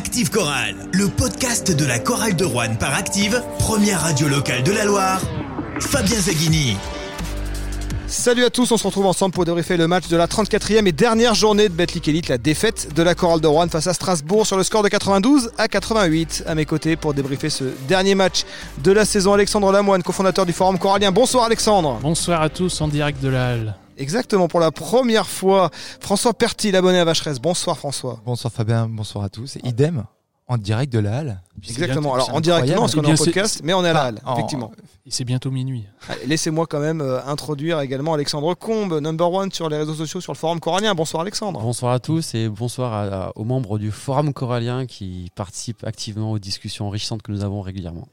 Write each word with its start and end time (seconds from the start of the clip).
Active 0.00 0.30
Chorale, 0.30 0.76
le 0.94 1.08
podcast 1.08 1.76
de 1.76 1.84
la 1.84 1.98
chorale 1.98 2.34
de 2.34 2.46
Rouen 2.46 2.74
par 2.76 2.94
Active, 2.94 3.42
première 3.58 4.00
radio 4.00 4.28
locale 4.28 4.62
de 4.62 4.72
la 4.72 4.86
Loire. 4.86 5.20
Fabien 5.78 6.18
Zaghini. 6.18 6.78
Salut 8.06 8.44
à 8.44 8.48
tous, 8.48 8.72
on 8.72 8.78
se 8.78 8.86
retrouve 8.86 9.04
ensemble 9.04 9.34
pour 9.34 9.44
débriefer 9.44 9.76
le 9.76 9.86
match 9.88 10.08
de 10.08 10.16
la 10.16 10.26
34e 10.26 10.86
et 10.86 10.92
dernière 10.92 11.34
journée 11.34 11.68
de 11.68 11.74
Betclic 11.74 12.08
Elite, 12.08 12.28
la 12.28 12.38
défaite 12.38 12.94
de 12.96 13.02
la 13.02 13.14
chorale 13.14 13.42
de 13.42 13.46
Rouen 13.46 13.68
face 13.68 13.88
à 13.88 13.92
Strasbourg 13.92 14.46
sur 14.46 14.56
le 14.56 14.62
score 14.62 14.82
de 14.82 14.88
92 14.88 15.50
à 15.58 15.68
88. 15.68 16.44
À 16.46 16.54
mes 16.54 16.64
côtés 16.64 16.96
pour 16.96 17.12
débriefer 17.12 17.50
ce 17.50 17.64
dernier 17.86 18.14
match 18.14 18.44
de 18.82 18.92
la 18.92 19.04
saison, 19.04 19.34
Alexandre 19.34 19.70
Lamoine, 19.70 20.02
cofondateur 20.02 20.46
du 20.46 20.54
Forum 20.54 20.78
Corallien. 20.78 21.12
Bonsoir 21.12 21.44
Alexandre. 21.44 21.98
Bonsoir 22.00 22.40
à 22.40 22.48
tous 22.48 22.80
en 22.80 22.88
direct 22.88 23.22
de 23.22 23.28
la 23.28 23.48
Halle. 23.48 23.74
Exactement, 24.00 24.48
pour 24.48 24.60
la 24.60 24.70
première 24.70 25.26
fois, 25.26 25.68
François 26.00 26.32
Perty, 26.32 26.70
l'abonné 26.70 26.98
à 26.98 27.04
Vacheresse. 27.04 27.38
Bonsoir 27.38 27.76
François. 27.76 28.18
Bonsoir 28.24 28.50
Fabien, 28.50 28.88
bonsoir 28.88 29.24
à 29.24 29.28
tous. 29.28 29.58
Idem, 29.62 30.04
en 30.48 30.56
direct 30.56 30.90
de 30.90 31.00
la 31.00 31.18
Halle. 31.18 31.42
Exactement, 31.68 32.14
alors 32.14 32.34
en 32.34 32.40
direct, 32.40 32.66
non, 32.68 32.80
parce 32.80 32.94
qu'on 32.94 33.02
est 33.02 33.12
en 33.12 33.24
podcast, 33.24 33.60
mais 33.62 33.74
on 33.74 33.84
est 33.84 33.90
à 33.90 33.92
la 33.92 34.02
Halle, 34.04 34.20
effectivement. 34.32 34.72
C'est 35.06 35.24
bientôt 35.24 35.50
minuit. 35.50 35.84
Laissez-moi 36.24 36.66
quand 36.66 36.80
même 36.80 37.02
euh, 37.02 37.22
introduire 37.26 37.80
également 37.80 38.14
Alexandre 38.14 38.54
Combe, 38.54 39.00
number 39.00 39.30
one 39.30 39.52
sur 39.52 39.68
les 39.68 39.76
réseaux 39.76 39.94
sociaux, 39.94 40.22
sur 40.22 40.32
le 40.32 40.38
Forum 40.38 40.60
Corallien. 40.60 40.94
Bonsoir 40.94 41.20
Alexandre. 41.20 41.60
Bonsoir 41.60 41.92
à 41.92 41.98
tous 41.98 42.34
et 42.34 42.48
bonsoir 42.48 43.32
aux 43.36 43.44
membres 43.44 43.78
du 43.78 43.90
Forum 43.90 44.32
Corallien 44.32 44.86
qui 44.86 45.30
participent 45.34 45.84
activement 45.84 46.32
aux 46.32 46.38
discussions 46.38 46.86
enrichissantes 46.86 47.20
que 47.20 47.32
nous 47.32 47.44
avons 47.44 47.60
régulièrement. 47.60 48.08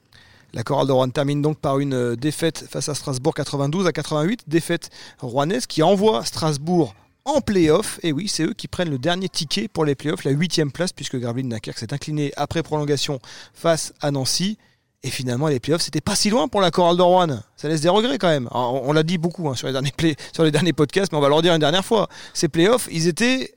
La 0.53 0.63
chorale 0.63 0.87
de 0.87 0.91
Rouen 0.91 1.09
termine 1.09 1.41
donc 1.41 1.59
par 1.59 1.79
une 1.79 1.93
euh, 1.93 2.15
défaite 2.15 2.65
face 2.69 2.89
à 2.89 2.95
Strasbourg 2.95 3.33
92 3.33 3.85
à 3.85 3.91
88, 3.91 4.43
défaite 4.47 4.89
rouennaise 5.20 5.65
qui 5.67 5.83
envoie 5.83 6.23
Strasbourg 6.23 6.95
en 7.25 7.41
play-off. 7.41 7.99
Et 8.03 8.11
oui, 8.11 8.27
c'est 8.27 8.43
eux 8.43 8.53
qui 8.53 8.67
prennent 8.67 8.89
le 8.89 8.97
dernier 8.97 9.29
ticket 9.29 9.67
pour 9.67 9.85
les 9.85 9.95
play-offs, 9.95 10.23
la 10.23 10.31
huitième 10.31 10.71
place, 10.71 10.93
puisque 10.93 11.17
Gravelines 11.17 11.49
Dunkerque 11.49 11.77
s'est 11.77 11.93
incliné 11.93 12.31
après 12.37 12.63
prolongation 12.63 13.20
face 13.53 13.93
à 14.01 14.11
Nancy. 14.11 14.57
Et 15.03 15.11
finalement, 15.11 15.47
les 15.47 15.59
playoffs, 15.59 15.84
c'était 15.84 16.01
pas 16.01 16.15
si 16.15 16.29
loin 16.29 16.48
pour 16.48 16.59
la 16.59 16.71
chorale 16.71 16.98
de 16.98 17.01
Rouen. 17.01 17.39
Ça 17.55 17.67
laisse 17.67 17.82
des 17.82 17.89
regrets 17.89 18.17
quand 18.17 18.29
même. 18.29 18.49
on, 18.51 18.91
l'a 18.93 19.04
dit 19.04 19.17
beaucoup 19.17 19.48
hein, 19.48 19.55
sur, 19.55 19.67
les 19.67 19.73
derniers 19.73 19.93
play, 19.95 20.15
sur 20.34 20.43
les 20.43 20.51
derniers 20.51 20.73
podcasts, 20.73 21.11
mais 21.11 21.17
on 21.17 21.21
va 21.21 21.29
leur 21.29 21.41
dire 21.41 21.54
une 21.54 21.59
dernière 21.59 21.85
fois. 21.85 22.09
Ces 22.34 22.48
playoffs, 22.48 22.89
ils 22.91 23.07
étaient 23.07 23.54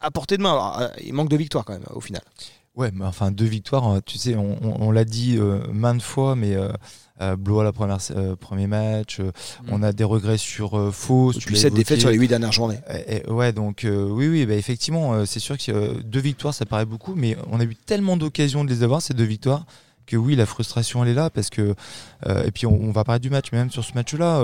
à 0.00 0.10
portée 0.10 0.36
de 0.36 0.42
main. 0.42 0.72
Euh, 0.80 0.88
il 1.04 1.12
manque 1.14 1.28
de 1.28 1.36
victoires 1.36 1.64
quand 1.64 1.72
même 1.72 1.84
au 1.90 2.00
final. 2.00 2.22
Ouais, 2.78 2.92
mais 2.94 3.04
enfin 3.04 3.32
deux 3.32 3.44
victoires, 3.44 3.90
euh, 3.90 3.98
tu 4.06 4.18
sais, 4.18 4.36
on, 4.36 4.92
l'a 4.92 5.04
dit 5.04 5.36
euh, 5.36 5.58
maintes 5.72 6.00
fois, 6.00 6.36
mais 6.36 6.54
euh, 6.54 6.68
euh 7.20 7.34
Blois 7.34 7.64
la 7.64 7.72
première 7.72 7.98
premier 8.38 8.68
match, 8.68 9.18
mm. 9.18 9.32
on 9.72 9.82
a 9.82 9.92
des 9.92 10.04
regrets 10.04 10.38
sur 10.38 10.94
Faux. 10.94 11.32
Tu 11.32 11.48
puis 11.48 11.58
cette 11.58 11.74
défaite 11.74 11.98
sur 11.98 12.10
les 12.10 12.16
huit 12.16 12.28
dernières 12.28 12.52
journées. 12.52 12.78
ouais, 13.26 13.52
donc 13.52 13.84
oui, 13.84 14.28
oui, 14.28 14.46
bah, 14.46 14.54
effectivement, 14.54 15.26
c'est 15.26 15.40
sûr 15.40 15.58
que 15.58 16.00
deux 16.02 16.20
victoires, 16.20 16.54
ça 16.54 16.66
paraît 16.66 16.86
beaucoup, 16.86 17.16
mais 17.16 17.36
on 17.50 17.58
a 17.58 17.64
eu 17.64 17.74
tellement 17.74 18.16
d'occasions 18.16 18.64
de 18.64 18.70
les 18.70 18.84
avoir 18.84 19.02
ces 19.02 19.12
deux 19.12 19.24
victoires 19.24 19.66
que 20.06 20.16
oui, 20.16 20.36
la 20.36 20.46
frustration 20.46 21.04
elle 21.04 21.10
est 21.10 21.14
là 21.14 21.30
parce 21.30 21.50
que 21.50 21.74
et 22.26 22.52
puis 22.52 22.66
on, 22.66 22.80
on 22.80 22.92
va 22.92 23.02
parler 23.02 23.18
du 23.18 23.28
match, 23.28 23.46
mais 23.50 23.58
même 23.58 23.72
sur 23.72 23.84
ce 23.84 23.92
match-là, 23.94 24.40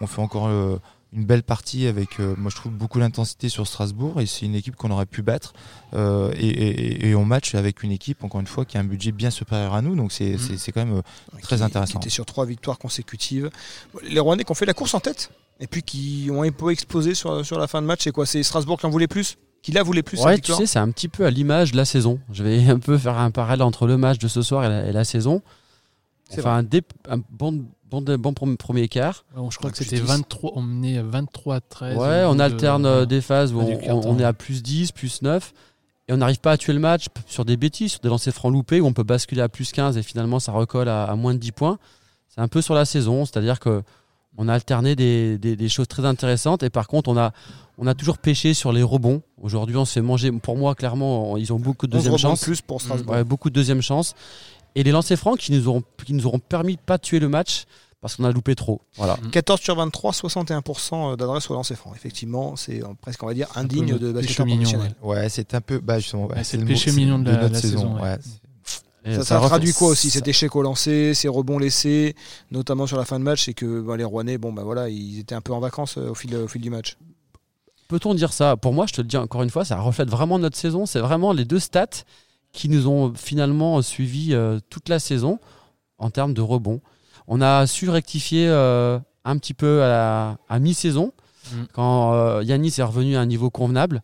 on 0.00 0.06
fait 0.06 0.22
encore 0.22 0.48
une 1.16 1.24
belle 1.24 1.42
partie 1.42 1.86
avec, 1.86 2.20
euh, 2.20 2.34
moi 2.36 2.50
je 2.50 2.56
trouve, 2.56 2.72
beaucoup 2.72 3.00
d'intensité 3.00 3.48
sur 3.48 3.66
Strasbourg 3.66 4.20
et 4.20 4.26
c'est 4.26 4.44
une 4.44 4.54
équipe 4.54 4.76
qu'on 4.76 4.90
aurait 4.90 5.06
pu 5.06 5.22
battre. 5.22 5.54
Euh, 5.94 6.32
et, 6.38 7.14
on 7.14 7.24
match 7.24 7.54
avec 7.54 7.82
une 7.82 7.90
équipe, 7.90 8.22
encore 8.22 8.40
une 8.40 8.46
fois, 8.46 8.66
qui 8.66 8.76
a 8.76 8.80
un 8.80 8.84
budget 8.84 9.12
bien 9.12 9.30
supérieur 9.30 9.72
à 9.72 9.80
nous, 9.80 9.96
donc 9.96 10.12
c'est 10.12 10.34
mmh. 10.34 10.72
quand 10.74 10.84
même 10.84 10.98
euh, 10.98 11.38
très 11.40 11.62
intéressant. 11.62 11.98
Qui 11.98 12.08
était 12.08 12.14
sur 12.14 12.26
trois 12.26 12.44
victoires 12.44 12.78
consécutives. 12.78 13.50
Les 14.02 14.20
Rouennais 14.20 14.44
qui 14.44 14.52
ont 14.52 14.54
fait 14.54 14.66
la 14.66 14.74
course 14.74 14.92
en 14.92 15.00
tête 15.00 15.30
et 15.58 15.66
puis 15.66 15.82
qui 15.82 16.28
ont 16.30 16.42
un 16.42 16.50
peu 16.50 16.70
explosé 16.70 17.14
sur, 17.14 17.44
sur 17.44 17.58
la 17.58 17.66
fin 17.66 17.80
de 17.80 17.86
match, 17.86 18.00
c'est 18.04 18.12
quoi? 18.12 18.26
C'est 18.26 18.42
Strasbourg 18.42 18.78
qui 18.78 18.84
en 18.84 18.90
voulait 18.90 19.08
plus? 19.08 19.38
Qui 19.62 19.72
la 19.72 19.82
voulait 19.82 20.02
plus 20.02 20.20
Ouais, 20.20 20.38
tu 20.38 20.52
sais, 20.52 20.66
c'est 20.66 20.78
un 20.78 20.90
petit 20.90 21.08
peu 21.08 21.24
à 21.24 21.30
l'image 21.30 21.72
de 21.72 21.78
la 21.78 21.86
saison. 21.86 22.20
Je 22.30 22.44
vais 22.44 22.66
un 22.68 22.78
peu 22.78 22.98
faire 22.98 23.16
un 23.16 23.30
parallèle 23.30 23.62
entre 23.62 23.86
le 23.86 23.96
match 23.96 24.18
de 24.18 24.28
ce 24.28 24.42
soir 24.42 24.64
et 24.64 24.92
la, 24.92 25.04
saison. 25.04 25.40
Enfin, 26.36 26.58
un, 26.58 27.14
un 27.14 27.22
bon 27.30 27.64
Bon, 27.90 28.02
bon 28.02 28.32
premier 28.32 28.88
quart. 28.88 29.24
je 29.50 29.56
crois 29.58 29.70
que 29.70 29.76
c'était 29.76 30.00
23, 30.00 30.52
on 30.56 30.62
menait 30.62 31.00
23 31.00 31.56
à 31.56 31.60
13. 31.60 31.96
Ouais, 31.96 32.24
on 32.26 32.38
alterne 32.40 32.84
euh, 32.84 33.06
des 33.06 33.20
phases 33.20 33.52
où 33.52 33.60
on, 33.60 34.18
est 34.18 34.24
à 34.24 34.32
plus 34.32 34.62
10, 34.62 34.90
plus 34.90 35.22
9. 35.22 35.52
Et 36.08 36.12
on 36.12 36.16
n'arrive 36.16 36.40
pas 36.40 36.52
à 36.52 36.56
tuer 36.56 36.72
le 36.72 36.80
match 36.80 37.06
sur 37.26 37.44
des 37.44 37.56
bêtises, 37.56 37.92
sur 37.92 38.00
des 38.00 38.08
lancers 38.08 38.32
francs 38.32 38.52
loupés 38.52 38.80
où 38.80 38.86
on 38.86 38.92
peut 38.92 39.02
basculer 39.02 39.40
à 39.40 39.48
plus 39.48 39.72
15 39.72 39.96
et 39.96 40.02
finalement 40.02 40.38
ça 40.38 40.52
recolle 40.52 40.88
à, 40.88 41.14
moins 41.16 41.34
de 41.34 41.38
10 41.38 41.52
points. 41.52 41.78
C'est 42.28 42.40
un 42.40 42.48
peu 42.48 42.60
sur 42.60 42.74
la 42.74 42.84
saison, 42.84 43.24
c'est-à-dire 43.24 43.60
que 43.60 43.82
on 44.38 44.48
a 44.48 44.54
alterné 44.54 44.94
des, 44.94 45.38
des, 45.38 45.68
choses 45.68 45.88
très 45.88 46.04
intéressantes 46.04 46.62
et 46.62 46.68
par 46.68 46.88
contre 46.88 47.08
on 47.08 47.16
a, 47.16 47.32
on 47.78 47.86
a 47.86 47.94
toujours 47.94 48.18
pêché 48.18 48.52
sur 48.52 48.70
les 48.72 48.82
rebonds. 48.82 49.22
Aujourd'hui 49.40 49.76
on 49.76 49.84
se 49.84 49.94
fait 49.94 50.02
manger, 50.02 50.30
pour 50.30 50.56
moi 50.56 50.74
clairement 50.74 51.36
ils 51.38 51.52
ont 51.52 51.58
beaucoup 51.58 51.86
de 51.86 51.92
deuxième 51.92 52.18
chance. 52.18 52.42
plus 52.42 52.60
pour 52.60 52.80
Ouais, 53.08 53.24
beaucoup 53.24 53.48
de 53.48 53.54
deuxième 53.54 53.82
chance 53.82 54.14
et 54.76 54.82
les 54.82 54.92
lancers 54.92 55.18
francs 55.18 55.38
qui 55.38 55.50
nous 55.52 55.66
auront, 55.66 55.82
qui 56.04 56.12
nous 56.12 56.26
auront 56.26 56.38
permis 56.38 56.76
de 56.76 56.80
pas 56.80 56.98
tuer 56.98 57.18
le 57.18 57.28
match 57.28 57.64
parce 58.02 58.14
qu'on 58.14 58.24
a 58.24 58.30
loupé 58.30 58.54
trop. 58.54 58.82
Voilà. 58.96 59.18
14 59.32 59.60
sur 59.60 59.74
23, 59.74 60.12
61% 60.12 61.16
d'adresse 61.16 61.50
au 61.50 61.54
lancer 61.54 61.74
franc. 61.74 61.92
Effectivement, 61.94 62.54
c'est 62.54 62.84
euh, 62.84 62.88
presque, 63.00 63.22
on 63.22 63.26
va 63.26 63.34
dire, 63.34 63.48
indigne 63.56 63.98
de 63.98 64.12
basket 64.12 64.46
professionnel. 64.46 64.94
Ouais, 65.02 65.28
c'est 65.30 65.54
un 65.54 65.62
peu. 65.62 65.80
Bah, 65.80 65.98
justement, 65.98 66.28
c'est 66.42 66.58
le, 66.58 66.66
péché 66.66 66.92
mignon 66.92 67.18
de, 67.18 67.30
la, 67.30 67.52
saison. 67.54 67.96
Ça, 69.06 69.24
ça, 69.24 69.40
traduit 69.40 69.72
quoi 69.72 69.88
aussi 69.88 70.10
cet 70.10 70.28
échec 70.28 70.54
au 70.54 70.62
lancer, 70.62 71.14
ces 71.14 71.28
rebonds 71.28 71.58
laissés, 71.58 72.14
notamment 72.50 72.86
sur 72.86 72.96
la 72.96 73.04
fin 73.04 73.18
de 73.18 73.24
match, 73.24 73.44
c'est 73.44 73.54
que 73.54 73.80
bah, 73.80 73.96
les 73.96 74.04
Rouennais, 74.04 74.36
bon 74.36 74.52
bah 74.52 74.62
voilà, 74.64 74.88
ils 74.88 75.20
étaient 75.20 75.36
un 75.36 75.40
peu 75.40 75.52
en 75.52 75.60
vacances 75.60 75.96
euh, 75.96 76.10
au 76.10 76.14
fil, 76.14 76.34
au 76.34 76.48
fil 76.48 76.60
du 76.60 76.70
match. 76.70 76.98
Peut-on 77.88 78.14
dire 78.14 78.32
ça? 78.32 78.56
Pour 78.56 78.72
moi, 78.72 78.86
je 78.86 78.94
te 78.94 79.00
le 79.00 79.06
dis 79.06 79.16
encore 79.16 79.42
une 79.42 79.50
fois, 79.50 79.64
ça 79.64 79.78
reflète 79.78 80.10
vraiment 80.10 80.40
notre 80.40 80.56
saison. 80.56 80.86
C'est 80.86 80.98
vraiment 80.98 81.32
les 81.32 81.44
deux 81.44 81.60
stats 81.60 81.86
qui 82.56 82.68
nous 82.68 82.88
ont 82.88 83.12
finalement 83.14 83.80
suivi 83.82 84.30
euh, 84.32 84.58
toute 84.70 84.88
la 84.88 84.98
saison 84.98 85.38
en 85.98 86.10
termes 86.10 86.34
de 86.34 86.40
rebond. 86.40 86.80
On 87.28 87.40
a 87.40 87.66
su 87.66 87.88
rectifier 87.90 88.48
euh, 88.48 88.98
un 89.24 89.36
petit 89.36 89.54
peu 89.54 89.84
à, 89.84 90.38
mi-saison 90.58 91.12
mm. 91.52 91.56
quand 91.74 92.14
euh, 92.14 92.42
Yanis 92.42 92.74
est 92.78 92.82
revenu 92.82 93.16
à 93.16 93.20
un 93.20 93.26
niveau 93.26 93.50
convenable. 93.50 94.02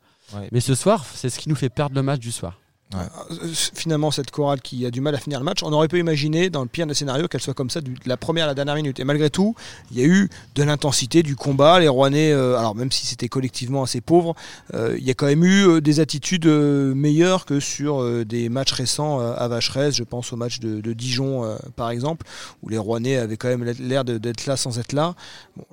Mais 0.50 0.60
ce 0.60 0.74
soir, 0.74 1.04
c'est 1.14 1.28
ce 1.28 1.38
qui 1.38 1.50
nous 1.50 1.54
fait 1.54 1.68
perdre 1.68 1.94
le 1.94 2.02
match 2.02 2.20
du 2.20 2.32
soir. 2.32 2.58
Euh, 2.94 3.48
finalement, 3.74 4.10
cette 4.10 4.30
chorale 4.30 4.60
qui 4.60 4.84
a 4.86 4.90
du 4.90 5.00
mal 5.00 5.14
à 5.14 5.18
finir 5.18 5.38
le 5.38 5.44
match, 5.44 5.62
on 5.62 5.72
aurait 5.72 5.88
pu 5.88 5.98
imaginer, 5.98 6.50
dans 6.50 6.62
le 6.62 6.68
pire 6.68 6.86
des 6.86 6.94
scénarios, 6.94 7.28
qu'elle 7.28 7.40
soit 7.40 7.54
comme 7.54 7.70
ça 7.70 7.80
de 7.80 7.90
la 8.06 8.16
première 8.16 8.44
à 8.44 8.48
la 8.48 8.54
dernière 8.54 8.74
minute. 8.74 9.00
Et 9.00 9.04
malgré 9.04 9.30
tout, 9.30 9.54
il 9.90 9.98
y 9.98 10.02
a 10.02 10.06
eu 10.06 10.28
de 10.54 10.62
l'intensité, 10.62 11.22
du 11.22 11.36
combat. 11.36 11.80
Les 11.80 11.88
Rouennais, 11.88 12.32
euh, 12.32 12.58
alors 12.58 12.74
même 12.74 12.92
si 12.92 13.06
c'était 13.06 13.28
collectivement 13.28 13.82
assez 13.82 14.00
pauvre, 14.00 14.34
euh, 14.74 14.96
il 14.98 15.04
y 15.04 15.10
a 15.10 15.14
quand 15.14 15.26
même 15.26 15.44
eu 15.44 15.80
des 15.80 16.00
attitudes 16.00 16.46
meilleures 16.46 17.44
que 17.44 17.60
sur 17.60 18.24
des 18.24 18.48
matchs 18.48 18.72
récents 18.72 19.20
à 19.20 19.48
Vacheresse. 19.48 19.96
Je 19.96 20.04
pense 20.04 20.32
au 20.32 20.36
match 20.36 20.60
de, 20.60 20.92
Dijon, 20.92 21.56
par 21.76 21.90
exemple, 21.90 22.26
où 22.62 22.68
les 22.68 22.78
Rouennais 22.78 23.16
avaient 23.16 23.36
quand 23.36 23.48
même 23.48 23.64
l'air 23.80 24.04
d'être 24.04 24.46
là 24.46 24.56
sans 24.56 24.78
être 24.78 24.92
là. 24.92 25.14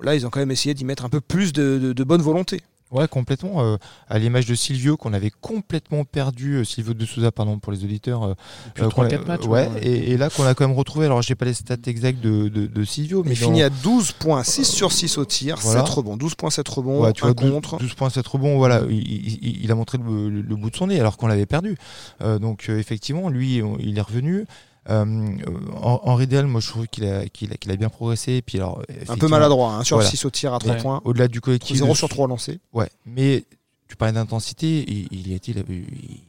Là, 0.02 0.14
ils 0.14 0.26
ont 0.26 0.30
quand 0.30 0.40
même 0.40 0.50
essayé 0.50 0.74
d'y 0.74 0.84
mettre 0.84 1.04
un 1.04 1.08
peu 1.08 1.20
plus 1.20 1.52
de 1.52 2.04
bonne 2.04 2.22
volonté. 2.22 2.62
Ouais, 2.90 3.06
complètement. 3.06 3.62
Euh, 3.62 3.76
à 4.08 4.18
l'image 4.18 4.46
de 4.46 4.54
Silvio, 4.54 4.96
qu'on 4.96 5.12
avait 5.12 5.30
complètement 5.30 6.04
perdu, 6.04 6.54
euh, 6.54 6.64
Silvio 6.64 6.92
de 6.92 7.04
Souza, 7.04 7.30
pardon, 7.30 7.58
pour 7.58 7.72
les 7.72 7.84
auditeurs. 7.84 8.24
Euh, 8.24 8.34
Depuis 8.74 8.82
3-4 8.82 9.26
matchs. 9.26 9.46
Ouais, 9.46 9.68
et, 9.80 10.16
là 10.16 10.28
qu'on 10.28 10.44
a 10.44 10.54
quand 10.54 10.66
même 10.66 10.76
retrouvé, 10.76 11.06
alors 11.06 11.22
j'ai 11.22 11.36
pas 11.36 11.44
les 11.44 11.54
stats 11.54 11.76
exacts 11.86 12.20
de, 12.20 12.48
de, 12.48 12.84
Silvio, 12.84 13.22
mais. 13.24 13.32
Il 13.32 13.36
finit 13.36 13.62
à 13.62 13.70
12 13.70 14.12
points, 14.12 14.42
6 14.42 14.64
sur 14.64 14.90
6 14.92 15.18
au 15.18 15.24
tir, 15.24 15.58
voilà. 15.62 15.84
7 15.84 15.88
rebonds, 15.88 16.16
12 16.16 16.34
points, 16.34 16.50
7 16.50 16.66
rebonds, 16.68 17.02
ouais, 17.02 17.12
tu 17.12 17.24
un 17.24 17.32
vois, 17.32 17.34
contre. 17.34 17.78
12 17.78 17.94
points, 17.94 18.10
7 18.10 18.26
rebonds, 18.26 18.56
voilà, 18.56 18.82
il, 18.90 19.62
il, 19.62 19.70
a 19.70 19.74
montré 19.74 19.98
le, 19.98 20.28
le, 20.28 20.56
bout 20.56 20.70
de 20.70 20.76
son 20.76 20.88
nez 20.88 20.98
alors 20.98 21.16
qu'on 21.16 21.28
l'avait 21.28 21.46
perdu. 21.46 21.76
donc 22.20 22.68
effectivement, 22.68 23.28
lui, 23.28 23.62
il 23.78 23.98
est 23.98 24.02
revenu. 24.02 24.46
Euh, 24.88 25.36
Henri 25.82 26.26
Del, 26.26 26.46
moi 26.46 26.60
je 26.60 26.68
trouve 26.68 26.86
qu'il 26.86 27.04
a, 27.04 27.26
qu'il 27.28 27.52
a, 27.52 27.56
qu'il 27.56 27.70
a, 27.70 27.76
bien 27.76 27.90
progressé. 27.90 28.42
Puis 28.42 28.58
alors, 28.58 28.82
un 29.08 29.16
peu 29.16 29.28
maladroit, 29.28 29.74
hein, 29.74 29.84
sur 29.84 30.02
6 30.02 30.24
au 30.24 30.30
tir 30.30 30.54
à 30.54 30.58
3 30.58 30.76
points. 30.76 31.00
Au-delà 31.04 31.28
du 31.28 31.40
collectif. 31.40 31.76
0 31.76 31.94
sur 31.94 32.08
3 32.08 32.28
lancés. 32.28 32.60
Ouais, 32.72 32.88
mais 33.04 33.44
tu 33.88 33.96
parlais 33.96 34.14
d'intensité, 34.14 34.84
il, 34.88 35.08
il, 35.10 35.28
il, 35.28 35.40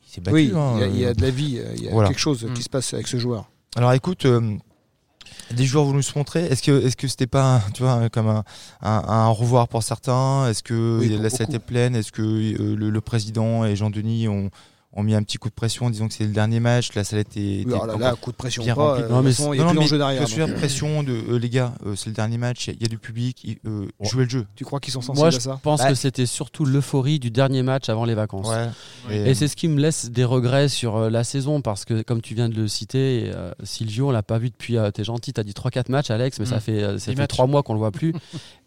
s'est 0.05 0.19
battu. 0.19 0.33
Oui, 0.33 0.51
hein, 0.55 0.79
il, 0.91 0.99
y 0.99 1.05
a, 1.05 1.13
de 1.13 1.21
la 1.21 1.29
vie, 1.29 1.61
il 1.75 1.83
y 1.83 1.87
a 1.87 2.07
quelque 2.07 2.19
chose 2.19 2.39
qui 2.53 2.59
mm. 2.59 2.63
se 2.63 2.69
passe 2.69 2.93
avec 2.93 3.07
ce 3.07 3.17
joueur. 3.17 3.49
Alors 3.75 3.93
écoute, 3.93 4.25
euh, 4.25 4.57
des 5.51 5.65
joueurs 5.65 5.85
voulu 5.85 6.03
se 6.03 6.17
montrer. 6.17 6.45
Est-ce 6.45 6.61
que 6.61 6.85
est-ce 6.85 6.97
que 6.97 7.07
c'était 7.07 7.27
pas 7.27 7.61
tu 7.73 7.83
vois 7.83 8.09
comme 8.09 8.27
un, 8.27 8.43
un, 8.81 9.03
un 9.07 9.29
revoir 9.29 9.67
pour 9.67 9.83
certains? 9.83 10.47
Est-ce 10.49 10.63
que 10.63 11.01
la 11.21 11.29
salle 11.29 11.47
était 11.47 11.59
pleine? 11.59 11.95
Est-ce 11.95 12.11
que 12.11 12.21
euh, 12.21 12.75
le, 12.75 12.89
le, 12.89 13.01
président 13.01 13.65
et 13.65 13.75
Jean 13.75 13.89
Denis 13.89 14.27
ont 14.27 14.49
ont 14.93 15.03
mis 15.03 15.15
un 15.15 15.23
petit 15.23 15.37
coup 15.37 15.49
de 15.49 15.53
pression 15.53 15.85
en 15.85 15.89
disant 15.89 16.07
que 16.07 16.13
c'est 16.13 16.25
le 16.25 16.31
dernier 16.31 16.59
match. 16.59 16.93
La 16.95 17.03
salle 17.03 17.19
était. 17.19 17.63
Oui, 17.65 17.73
alors 17.73 17.97
là, 17.97 18.15
coup 18.19 18.31
de 18.31 18.35
pression 18.35 18.63
pas. 18.75 18.99
Euh, 18.99 19.09
non, 19.09 19.21
mais 19.21 19.31
il 19.31 19.57
y 19.57 19.61
a 19.61 19.65
plus 19.65 19.75
d'enjeu 19.75 19.97
derrière. 19.97 20.27
Je 20.27 20.31
suis 20.31 20.41
pression 20.51 21.03
de 21.03 21.13
euh, 21.13 21.39
les 21.39 21.49
gars, 21.49 21.73
euh, 21.85 21.95
c'est 21.95 22.09
le 22.09 22.15
dernier 22.15 22.37
match, 22.37 22.67
il 22.67 22.81
y, 22.81 22.85
a 22.85 22.87
du 22.87 22.97
public, 22.97 23.59
euh, 23.65 23.87
jouez 24.01 24.25
le 24.25 24.29
jeu. 24.29 24.45
Tu 24.55 24.63
crois 24.63 24.79
qu'ils 24.79 24.93
sont 24.93 25.01
sensibles 25.01 25.27
à 25.27 25.31
ça 25.31 25.49
Moi, 25.49 25.57
je 25.57 25.61
pense 25.63 25.83
que 25.83 25.95
c'était 25.95 26.25
surtout 26.25 26.65
l'euphorie 26.65 27.19
du 27.19 27.31
dernier 27.31 27.63
match 27.63 27.89
avant 27.89 28.05
les 28.05 28.15
vacances. 28.15 28.47
Ouais. 28.47 29.29
Et, 29.29 29.33
c'est 29.33 29.47
ce 29.47 29.55
qui 29.55 29.67
me 29.67 29.79
laisse 29.79 30.11
des 30.11 30.23
regrets 30.23 30.69
sur 30.69 31.09
la 31.09 31.23
saison 31.23 31.61
parce 31.61 31.85
que, 31.85 32.01
comme 32.01 32.21
tu 32.21 32.35
viens 32.35 32.49
de 32.49 32.55
le 32.55 32.67
citer, 32.67 33.31
Silvio, 33.63 34.09
on 34.09 34.11
l'a 34.11 34.23
pas 34.23 34.37
vu 34.37 34.49
depuis. 34.49 34.77
T'es 34.93 35.03
gentil, 35.03 35.33
t'as 35.33 35.43
dit 35.43 35.53
3-4 35.53 35.91
matchs, 35.91 36.11
Alex, 36.11 36.39
mais 36.39 36.45
ça 36.45 36.57
mm. 36.57 36.61
fait, 36.61 36.99
ça 36.99 37.13
fait 37.13 37.27
3 37.27 37.47
mois 37.47 37.63
qu'on 37.63 37.73
le 37.73 37.79
voit 37.79 37.91
plus. 37.91 38.13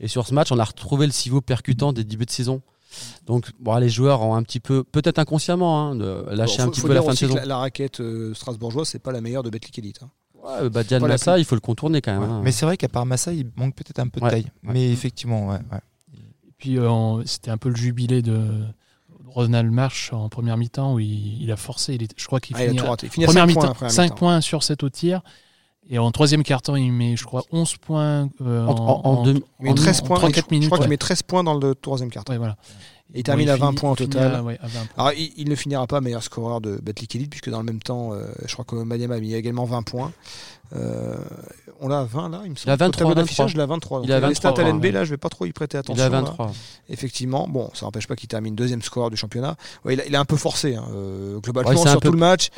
et 0.00 0.09
sur 0.09 0.26
ce 0.26 0.35
match, 0.35 0.50
on 0.53 0.59
a 0.59 0.65
retrouvé 0.65 1.06
le 1.06 1.12
Silvio 1.12 1.41
percutant 1.41 1.93
des 1.93 2.05
débuts 2.05 2.26
de 2.26 2.31
saison. 2.31 2.62
Donc, 3.26 3.50
bon, 3.61 3.76
les 3.76 3.88
joueurs 3.88 4.23
ont 4.23 4.35
un 4.35 4.43
petit 4.43 4.61
peu, 4.61 4.85
peut-être 4.85 5.19
inconsciemment, 5.19 5.91
hein, 5.91 5.96
de 5.96 6.25
lâcher 6.31 6.62
un 6.62 6.69
petit 6.69 6.81
peu 6.81 6.93
la 6.93 7.02
fin 7.02 7.12
de 7.12 7.17
saison. 7.17 7.37
La, 7.44 7.56
raquette 7.56 8.00
euh, 8.00 8.35
strasbourgeoise, 8.35 8.88
c'est 8.88 8.99
pas 8.99 9.12
la 9.12 9.20
meilleure 9.20 9.43
de 9.43 9.50
Betclic 9.50 9.79
Elite. 9.79 10.00
Hein. 10.02 10.11
Ouais, 10.43 10.69
bah, 10.69 10.85
Diane 10.85 11.06
Massa, 11.06 11.38
il 11.38 11.44
faut 11.44 11.55
le 11.55 11.61
contourner 11.61 12.02
quand 12.02 12.12
même. 12.12 12.29
Hein. 12.29 12.41
Mais 12.44 12.52
c'est 12.52 12.67
vrai 12.67 12.76
qu'à 12.76 12.88
part 12.88 13.06
Massa, 13.06 13.32
il 13.32 13.50
manque 13.56 13.75
peut-être 13.75 13.99
un 13.99 14.08
peu 14.08 14.20
de 14.20 14.29
taille. 14.29 14.50
Mais 14.62 14.91
effectivement, 14.91 15.49
ouais. 15.49 15.58
Et 16.12 16.52
puis, 16.58 16.79
euh, 16.79 17.25
c'était 17.25 17.50
un 17.50 17.58
peu 17.58 17.69
le 17.69 17.76
jubilé 17.76 18.23
de. 18.23 18.64
Ronald 19.26 19.73
March 19.73 20.12
en 20.12 20.29
première 20.29 20.56
mi-temps 20.56 20.94
où 20.94 21.00
il, 21.00 21.50
a 21.50 21.56
forcé. 21.56 21.94
Il 21.94 22.06
je 22.17 22.25
crois 22.25 22.38
qu'il 22.38 22.55
ah, 22.55 22.61
finit, 22.61 22.79
à, 22.79 22.94
première 23.25 23.49
mi-temps, 23.49 23.75
5 23.88 24.14
points 24.17 24.40
sur 24.40 24.62
7 24.62 24.85
au 24.85 24.90
tir. 24.90 25.23
Et 25.90 25.98
en 25.98 26.10
troisième 26.10 26.42
quart-temps, 26.42 26.76
il 26.76 26.92
met, 26.92 27.16
je 27.16 27.25
crois, 27.25 27.42
11 27.52 27.76
points. 27.76 28.28
Euh, 28.40 28.66
en, 28.66 29.25
il 29.26 29.42
met 29.60 29.75
13 29.75 30.00
points. 30.00 30.16
34 30.16 30.50
minutes. 30.50 30.64
Je 30.64 30.69
crois 30.69 30.78
qu'il 30.78 30.88
met 30.88 30.96
13 30.96 31.22
points 31.22 31.44
dans 31.44 31.54
le 31.54 31.75
troisième 31.75 32.10
quart-temps. 32.10 32.36
voilà. 32.36 32.56
Il 33.12 33.22
termine 33.22 33.48
à 33.48 33.56
20 33.56 33.74
points 33.74 33.92
au 33.92 33.96
total. 33.96 34.42
Alors, 34.96 35.12
il, 35.12 35.48
ne 35.48 35.54
finira 35.54 35.86
pas 35.86 36.00
meilleur 36.00 36.22
scoreur 36.22 36.60
de 36.60 36.78
Betclic 36.82 37.14
Elite, 37.14 37.30
puisque 37.30 37.50
dans 37.50 37.58
le 37.58 37.64
même 37.64 37.82
temps, 37.82 38.12
euh, 38.12 38.26
je 38.46 38.52
crois 38.54 38.64
que 38.64 38.74
Maniama 38.76 39.16
a 39.16 39.20
mis 39.20 39.34
également 39.34 39.64
20 39.64 39.82
points. 39.82 40.12
Euh, 40.74 41.16
on 41.80 41.88
l'a 41.88 42.00
à 42.00 42.04
20 42.04 42.30
là, 42.30 42.40
il 42.44 42.50
me 42.50 42.56
semble. 42.56 42.68
Il 42.68 42.70
a 42.70 42.76
23. 42.76 43.10
Au 43.10 43.14
d'affichage, 43.14 43.52
il 43.52 43.60
a 43.60 43.66
23. 43.66 44.00
il 44.04 44.12
a 44.12 44.20
23, 44.20 44.28
les 44.28 44.34
stats 44.34 44.62
LNB, 44.62 44.84
là, 44.86 45.04
je 45.04 45.10
vais 45.10 45.16
pas 45.16 45.28
trop 45.28 45.44
y 45.44 45.52
prêter 45.52 45.76
attention. 45.78 46.02
Il 46.02 46.06
a 46.06 46.08
23. 46.08 46.52
Effectivement, 46.88 47.46
bon, 47.46 47.70
ça 47.74 47.86
n'empêche 47.86 48.08
pas 48.08 48.16
qu'il 48.16 48.28
termine 48.28 48.54
deuxième 48.54 48.82
scoreur 48.82 49.10
du 49.10 49.16
championnat. 49.16 49.56
Ouais, 49.84 49.94
il, 49.94 50.00
a, 50.00 50.06
il, 50.06 50.16
a, 50.16 50.20
un 50.20 50.24
peu 50.24 50.36
forcé, 50.36 50.74
hein, 50.74 50.84
euh, 50.94 51.38
globalement, 51.40 51.76
sur 51.76 52.00
tout 52.00 52.12
le 52.12 52.18
match. 52.18 52.50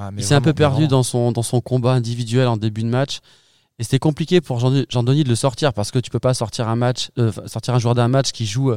Ah, 0.00 0.10
il 0.16 0.24
s'est 0.24 0.34
un 0.34 0.40
peu 0.40 0.54
perdu 0.54 0.88
dans 0.88 1.02
son, 1.02 1.32
dans 1.32 1.42
son 1.42 1.60
combat 1.60 1.92
individuel 1.92 2.48
en 2.48 2.56
début 2.56 2.82
de 2.82 2.88
match. 2.88 3.18
Et 3.80 3.84
c'était 3.84 4.00
compliqué 4.00 4.40
pour 4.40 4.58
Jean-Denis 4.58 5.22
de 5.22 5.28
le 5.28 5.36
sortir 5.36 5.72
parce 5.72 5.92
que 5.92 6.00
tu 6.00 6.10
peux 6.10 6.18
pas 6.18 6.34
sortir 6.34 6.68
un 6.68 6.74
match, 6.74 7.10
euh, 7.18 7.30
sortir 7.46 7.74
un 7.74 7.78
joueur 7.78 7.94
d'un 7.94 8.08
match 8.08 8.32
qui 8.32 8.44
joue, 8.44 8.72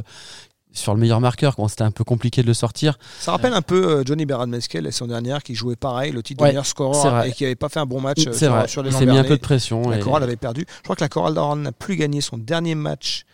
sur 0.72 0.94
le 0.94 1.00
meilleur 1.00 1.20
marqueur, 1.20 1.56
quand 1.56 1.68
c'était 1.68 1.82
un 1.82 1.90
peu 1.90 2.04
compliqué 2.04 2.42
de 2.42 2.46
le 2.46 2.54
sortir. 2.54 2.98
Ça 3.20 3.32
rappelle 3.32 3.52
un 3.52 3.62
peu 3.62 3.86
euh, 3.86 4.02
Johnny 4.04 4.26
Berard 4.26 4.46
Meskel 4.46 4.84
la 4.84 4.90
saison 4.90 5.06
dernière 5.06 5.42
qui 5.42 5.54
jouait 5.54 5.76
pareil, 5.76 6.12
le 6.12 6.22
titre 6.22 6.42
de 6.42 6.48
meilleur 6.48 6.66
scoreur 6.66 7.24
et 7.24 7.32
qui 7.32 7.44
n'avait 7.44 7.54
pas 7.54 7.68
fait 7.68 7.80
un 7.80 7.86
bon 7.86 8.00
match 8.00 8.26
euh, 8.26 8.32
sur, 8.32 8.68
sur, 8.68 8.82
les 8.82 8.90
Il 8.90 8.96
s'est 8.96 9.06
mis 9.06 9.18
un 9.18 9.24
peu 9.24 9.36
de 9.36 9.42
pression. 9.42 9.88
La 9.88 9.98
Chorale 9.98 10.22
avait 10.22 10.36
perdu. 10.36 10.64
Je 10.68 10.82
crois 10.82 10.96
que 10.96 11.02
la 11.04 11.08
Chorale 11.08 11.34
d'Oran 11.34 11.56
n'a 11.56 11.72
plus 11.72 11.96
gagné 11.96 12.20
son 12.20 12.38
dernier 12.38 12.74
match 12.74 13.24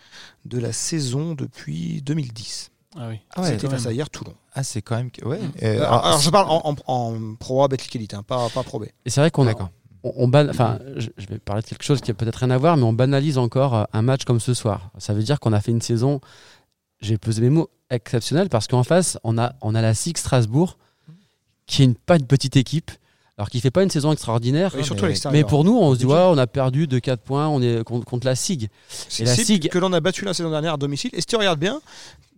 de 0.44 0.58
la 0.58 0.72
saison 0.72 1.34
depuis 1.34 2.02
2010. 2.02 2.70
Ah 2.96 3.06
oui. 3.10 3.20
Ah 3.36 3.44
C'était 3.44 3.68
face 3.68 3.86
à 3.86 3.92
hier 3.92 4.10
Toulon. 4.10 4.34
Ah, 4.54 4.64
c'est 4.64 4.82
quand 4.82 4.96
même. 4.96 5.10
Ouais. 5.24 5.38
Euh, 5.62 5.84
alors, 5.84 6.18
je 6.18 6.30
parle 6.30 6.46
en, 6.48 6.74
en, 6.86 7.34
Pro 7.38 7.62
A 7.62 7.68
Betclic 7.68 7.94
Elite, 7.96 8.14
hein, 8.14 8.24
pas, 8.26 8.48
pas 8.48 8.62
Pro 8.62 8.80
B. 8.80 8.84
Et 9.04 9.10
c'est 9.10 9.20
vrai 9.20 9.30
qu'on 9.30 9.46
a. 9.46 9.52
On, 10.04 10.32
enfin, 10.32 10.78
je, 10.96 11.08
je, 11.16 11.26
vais 11.26 11.38
parler 11.38 11.60
de 11.60 11.66
quelque 11.66 11.82
chose 11.82 12.00
qui 12.00 12.12
a 12.12 12.14
peut-être 12.14 12.36
rien 12.36 12.50
à 12.50 12.56
voir, 12.56 12.76
mais 12.76 12.84
on 12.84 12.92
banalise 12.92 13.36
encore 13.36 13.88
un 13.92 14.02
match 14.02 14.24
comme 14.24 14.38
ce 14.38 14.54
soir. 14.54 14.90
Ça 14.98 15.12
veut 15.12 15.24
dire 15.24 15.40
qu'on 15.40 15.52
a 15.52 15.60
fait 15.60 15.72
une 15.72 15.82
saison, 15.82 16.20
j'ai 17.00 17.18
pesé 17.18 17.42
mes 17.42 17.50
mots, 17.50 17.70
exceptionnel 17.90 18.48
parce 18.48 18.66
qu'en 18.66 18.82
face, 18.82 19.18
on 19.24 19.38
a, 19.38 19.54
on 19.60 19.74
a 19.74 19.82
la 19.82 19.94
Six 19.94 20.14
Strasbourg, 20.16 20.78
qui 21.66 21.86
n'est 21.86 21.94
pas 21.94 22.16
une 22.16 22.26
petite 22.26 22.56
équipe, 22.56 22.90
alors 23.38 23.50
qui 23.50 23.60
fait 23.60 23.70
pas 23.70 23.84
une 23.84 23.90
saison 23.90 24.10
extraordinaire. 24.10 24.74
mais, 25.30 25.44
pour 25.44 25.62
nous, 25.62 25.78
on 25.78 25.94
se 25.94 25.98
dit, 26.00 26.06
ouais, 26.06 26.26
on 26.26 26.36
a 26.38 26.48
perdu 26.48 26.88
de 26.88 26.98
4 26.98 27.22
points 27.22 27.46
on 27.46 27.62
est 27.62 27.84
contre, 27.84 28.26
la 28.26 28.34
SIG. 28.34 28.68
Et 29.20 29.24
la 29.24 29.34
SIG 29.34 29.68
que 29.68 29.78
l'on 29.78 29.92
a 29.92 30.00
battu 30.00 30.24
la 30.24 30.34
saison 30.34 30.50
dernière 30.50 30.74
à 30.74 30.76
domicile. 30.76 31.10
Et 31.12 31.20
si 31.20 31.26
tu 31.26 31.36
regardes 31.36 31.60
bien, 31.60 31.80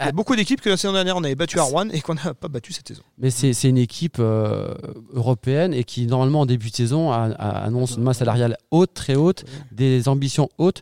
il 0.01 0.05
y 0.05 0.07
a 0.07 0.09
ah. 0.09 0.13
beaucoup 0.13 0.35
d'équipes 0.35 0.63
que 0.63 0.71
la 0.71 0.79
saison 0.79 0.95
dernière 0.95 1.17
on 1.17 1.25
avait 1.25 1.35
battu 1.35 1.59
à 1.59 1.63
Rouen 1.63 1.89
et 1.91 2.01
qu'on 2.01 2.15
n'a 2.15 2.33
pas 2.33 2.49
battu 2.49 2.73
cette 2.73 2.89
saison. 2.89 3.03
Mais 3.19 3.31
c'est 3.31 3.69
une 3.69 3.77
équipe 3.77 4.17
euh, 4.19 4.75
européenne 5.13 5.75
et 5.75 5.85
qui 5.85 6.07
normalement 6.07 6.41
en 6.41 6.47
début 6.47 6.71
de 6.71 6.75
saison 6.75 7.13
annonce 7.13 7.97
une 7.97 8.03
masse 8.03 8.19
salariale 8.19 8.57
haute, 8.71 8.95
très 8.95 9.15
haute, 9.15 9.45
des 9.73 10.09
ambitions 10.09 10.49
hautes. 10.57 10.81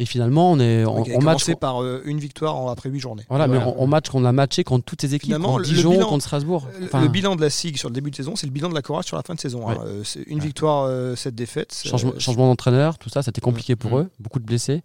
Et 0.00 0.04
finalement 0.04 0.50
on 0.50 0.58
est 0.58 0.84
on, 0.84 1.04
on 1.14 1.22
match 1.22 1.52
par 1.54 1.80
euh, 1.80 2.02
une 2.06 2.18
victoire 2.18 2.68
après 2.68 2.90
8 2.90 2.98
journées. 2.98 3.22
Voilà, 3.28 3.46
mais 3.46 3.58
on, 3.58 3.86
match 3.86 4.08
qu'on 4.10 4.24
a 4.24 4.32
matché 4.32 4.64
contre 4.64 4.84
toutes 4.84 5.00
ces 5.00 5.14
équipes, 5.14 5.38
contre 5.38 5.62
Dijon, 5.62 6.00
contre 6.00 6.24
Strasbourg. 6.24 6.66
le 6.80 7.08
bilan 7.08 7.36
de 7.36 7.40
la 7.42 7.50
SIG 7.50 7.76
sur 7.76 7.88
le 7.88 7.94
début 7.94 8.10
de 8.10 8.16
saison, 8.16 8.34
c'est 8.34 8.46
le 8.46 8.52
bilan 8.52 8.68
de 8.68 8.74
la 8.74 8.82
Courage 8.82 9.04
sur 9.04 9.16
la 9.16 9.22
fin 9.22 9.34
de 9.34 9.40
saison. 9.40 9.55
Hein. 9.68 9.78
Euh, 9.84 10.02
c'est 10.04 10.22
une 10.22 10.40
victoire, 10.40 10.90
cette 11.16 11.34
défaite. 11.34 11.74
Changement, 12.18 12.46
d'entraîneur, 12.46 12.98
tout 12.98 13.08
ça, 13.08 13.22
c'était 13.22 13.40
compliqué 13.40 13.76
pour 13.76 13.98
eux, 13.98 14.08
beaucoup 14.18 14.38
de 14.38 14.44
blessés. 14.44 14.82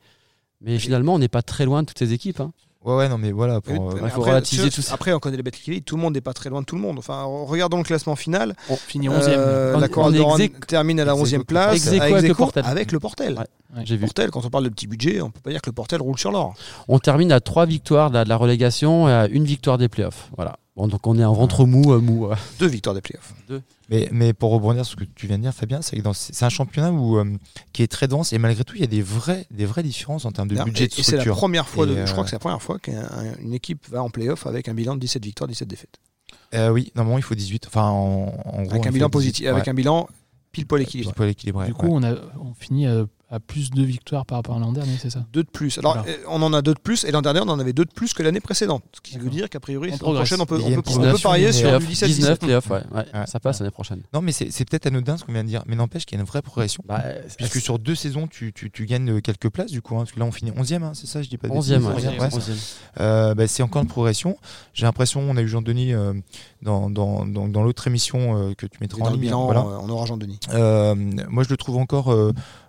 Mais 0.62 0.78
finalement, 0.78 1.16
on 1.16 1.20
n'est 1.20 1.28
pas 1.28 1.42
très 1.42 1.66
loin 1.66 1.82
de 1.82 1.88
toutes 1.88 2.00
ces 2.00 2.14
équipes. 2.14 2.40
Hein. 2.40 2.52
Ouais, 2.84 2.96
ouais, 2.96 3.10
non, 3.10 3.18
mais 3.20 3.32
voilà. 3.32 3.62
Pour, 3.62 3.92
euh, 3.92 4.00
il 4.04 4.10
faut 4.10 4.22
relativiser 4.22 4.72
tout 4.72 4.82
ça. 4.82 4.96
Après, 4.96 5.14
on 5.14 5.20
connaît 5.20 5.38
les 5.38 5.44
bêtes 5.44 5.60
tout 5.86 5.96
le 5.96 6.02
monde 6.02 6.16
n'est 6.16 6.22
pas 6.22 6.34
très 6.34 6.50
loin 6.50 6.62
de 6.62 6.66
tout 6.66 6.76
le 6.76 6.82
monde. 6.82 6.98
Enfin, 6.98 7.24
regardons 7.24 7.78
le 7.78 7.84
classement 7.84 8.16
final. 8.16 8.56
On 8.70 8.76
finit 8.76 9.08
11 9.08 9.28
e 9.28 9.80
la 9.80 9.88
de 9.88 10.66
termine 10.66 11.00
à 11.00 11.06
la 11.06 11.14
11e 11.14 11.44
place. 11.44 11.88
avec, 11.88 12.28
le 12.28 12.34
Portel. 12.34 12.66
Avec 12.66 12.92
le 12.92 13.00
Portel. 13.00 13.44
J'ai 13.84 13.96
vu. 13.96 14.06
Portel, 14.06 14.32
quand 14.32 14.46
on 14.46 14.50
parle 14.50 14.66
de 14.66 14.70
petit 14.70 14.88
budget, 14.88 15.22
on 15.22 15.32
peut 15.32 15.40
pas 15.40 15.52
dire 15.52 15.62
que 15.62 15.70
le 15.70 15.74
Portel 15.74 16.02
roule 16.02 16.20
sur 16.20 16.32
l'or. 16.32 16.54
On 16.88 17.00
termine 17.00 17.32
à 17.32 17.40
3 17.40 17.66
victoires 17.66 18.12
de 18.12 18.20
la 18.20 18.36
relégation 18.36 19.08
et 19.08 19.14
à 19.14 19.28
une 19.28 19.46
victoire 19.46 19.78
des 19.78 19.88
playoffs. 19.88 20.30
Voilà. 20.36 20.58
Bon, 20.76 20.88
donc 20.88 21.06
on 21.06 21.20
est 21.20 21.26
en 21.26 21.34
ventre 21.34 21.66
mou. 21.66 21.94
Euh, 21.94 22.00
mou 22.00 22.28
euh. 22.28 22.36
Deux 22.60 22.68
victoires 22.68 22.96
des 22.96 23.02
playoffs. 23.02 23.34
Deux. 23.48 23.62
Mais, 23.90 24.08
mais 24.12 24.34
pour 24.34 24.52
rebondir 24.52 24.86
sur 24.86 24.98
ce 24.98 25.06
que 25.06 25.10
tu 25.16 25.28
viens 25.28 25.38
de 25.38 25.44
dire, 25.44 25.54
Fabien, 25.54 25.82
c'est 25.82 26.02
c'est 26.14 26.46
un 26.46 26.50
championnat 26.50 26.92
où, 26.92 27.18
euh, 27.18 27.26
qui 27.74 27.84
est 27.84 27.88
très 27.88 28.08
dense 28.08 28.32
et 28.32 28.38
malgré 28.38 28.64
tout, 28.64 28.76
il 28.76 28.82
y 28.82 28.86
a 28.86 28.88
des, 28.88 29.02
vrais, 29.02 29.46
des 29.52 29.66
vraies 29.66 29.84
différences 29.84 30.24
en 30.24 30.32
termes 30.32 30.48
de 30.48 30.64
budget. 30.64 30.86
Et, 30.86 31.04
c'est 31.04 31.18
la 31.18 31.26
première 31.26 31.68
fois, 31.68 31.86
je 31.88 32.12
crois 32.12 32.24
que 32.24 32.30
c'est 32.30 32.38
la 32.38 32.40
première 32.40 32.62
fois 32.62 32.80
qu'une 32.80 33.54
équipe 33.54 33.86
va 33.90 34.02
en 34.02 34.10
playoff 34.10 34.48
avec 34.48 34.70
un 34.70 34.74
bilan 34.74 34.96
de 34.96 35.02
17 35.02 35.26
victoires, 35.26 35.48
17 35.48 35.68
défaites. 35.68 36.00
oui, 36.72 36.92
normalement 36.96 37.18
il 37.18 37.24
faut 37.24 37.36
18. 37.36 37.68
Enfin, 37.68 37.88
en, 37.88 38.28
gros, 38.64 38.72
avec 38.72 38.88
un 38.88 38.92
bilan 38.92 39.10
positif, 39.10 39.48
avec 39.48 39.68
un 39.68 39.74
bilan 39.74 40.08
pile 40.54 40.68
poil 40.68 40.82
équilibré. 40.82 41.66
du 41.66 41.74
coup, 41.74 41.88
on, 41.90 42.02
a, 42.04 42.14
on 42.40 42.54
finit 42.54 42.88
à 43.32 43.40
plus 43.40 43.72
de 43.72 43.82
victoires 43.82 44.26
par 44.26 44.38
rapport 44.38 44.58
à 44.58 44.60
l'an 44.60 44.74
dernier, 44.74 44.98
c'est 45.00 45.10
ça? 45.10 45.26
Deux 45.32 45.44
de 45.44 45.50
plus. 45.50 45.78
Alors, 45.78 46.04
euh, 46.06 46.18
on 46.28 46.42
en 46.42 46.52
a 46.52 46.62
deux 46.62 46.74
de 46.74 46.80
plus, 46.80 47.06
et 47.06 47.12
l'an 47.12 47.22
dernier, 47.22 47.40
on 47.40 47.48
en 47.48 47.60
avait 47.60 47.72
deux 47.72 47.86
de 47.86 47.92
plus 47.92 48.14
que 48.14 48.22
l'année 48.24 48.42
précédente. 48.42 48.84
Ce 48.92 49.00
qui 49.00 49.18
veut 49.18 49.30
dire 49.30 49.50
qu'a 49.50 49.62
priori, 49.62 49.90
l'année 49.90 50.00
prochaine, 50.00 50.42
on 50.42 50.46
peut, 50.46 50.60
on 50.62 50.82
peut, 50.82 51.18
parier 51.24 51.54
sur 51.54 51.80
du 51.80 51.86
17 51.86 52.10
19 52.10 52.40
playoffs, 52.40 52.70
ouais. 52.70 52.82
Ça 53.26 53.40
passe 53.40 53.60
l'année 53.60 53.72
prochaine. 53.72 54.02
Non, 54.14 54.22
mais 54.22 54.34
c'est 54.34 54.66
peut-être 54.66 54.88
anodin 54.88 55.16
ce 55.16 55.24
qu'on 55.24 55.32
vient 55.32 55.46
de 55.46 55.48
dire, 55.48 55.64
mais 55.66 55.78
n'empêche 55.78 56.06
qu'il 56.06 56.18
y 56.18 56.20
a 56.20 56.22
une 56.22 56.28
vraie 56.28 56.42
progression. 56.42 56.84
Bah, 56.86 57.02
puisque 57.38 57.62
sur 57.62 57.80
deux 57.80 57.96
saisons, 57.96 58.28
tu, 58.28 58.52
tu, 58.52 58.70
tu, 58.70 58.86
gagnes 58.86 59.22
quelques 59.22 59.50
places, 59.50 59.72
du 59.72 59.82
coup, 59.82 59.96
hein, 59.96 60.00
parce 60.00 60.12
que 60.12 60.20
là, 60.20 60.26
on 60.26 60.32
finit 60.32 60.52
11e, 60.52 60.84
hein, 60.84 60.92
c'est 60.94 61.08
ça, 61.08 61.22
je 61.22 61.30
dis 61.30 61.38
pas 61.38 61.48
de 61.48 61.54
11e, 61.54 61.82
euh, 63.00 63.34
bah, 63.34 63.48
c'est 63.48 63.64
encore 63.64 63.82
une 63.82 63.88
progression. 63.88 64.38
J'ai 64.74 64.86
l'impression, 64.86 65.22
on 65.22 65.38
a 65.38 65.42
eu 65.42 65.48
Jean-Denis 65.48 65.94
euh, 65.94 66.14
dans, 66.62 66.90
dans, 66.90 67.26
dans, 67.26 67.64
l'autre 67.64 67.88
émission 67.88 68.54
que 68.58 68.66
tu 68.66 68.78
mettras 68.82 69.06
en 69.06 69.14
ligne. 69.14 69.34
on 69.34 69.90
aura 69.90 70.06
Jean-Denis. 70.06 70.40
moi, 70.50 71.44
je 71.44 71.50
le 71.50 71.56
trouve 71.56 71.78
encore 71.78 72.14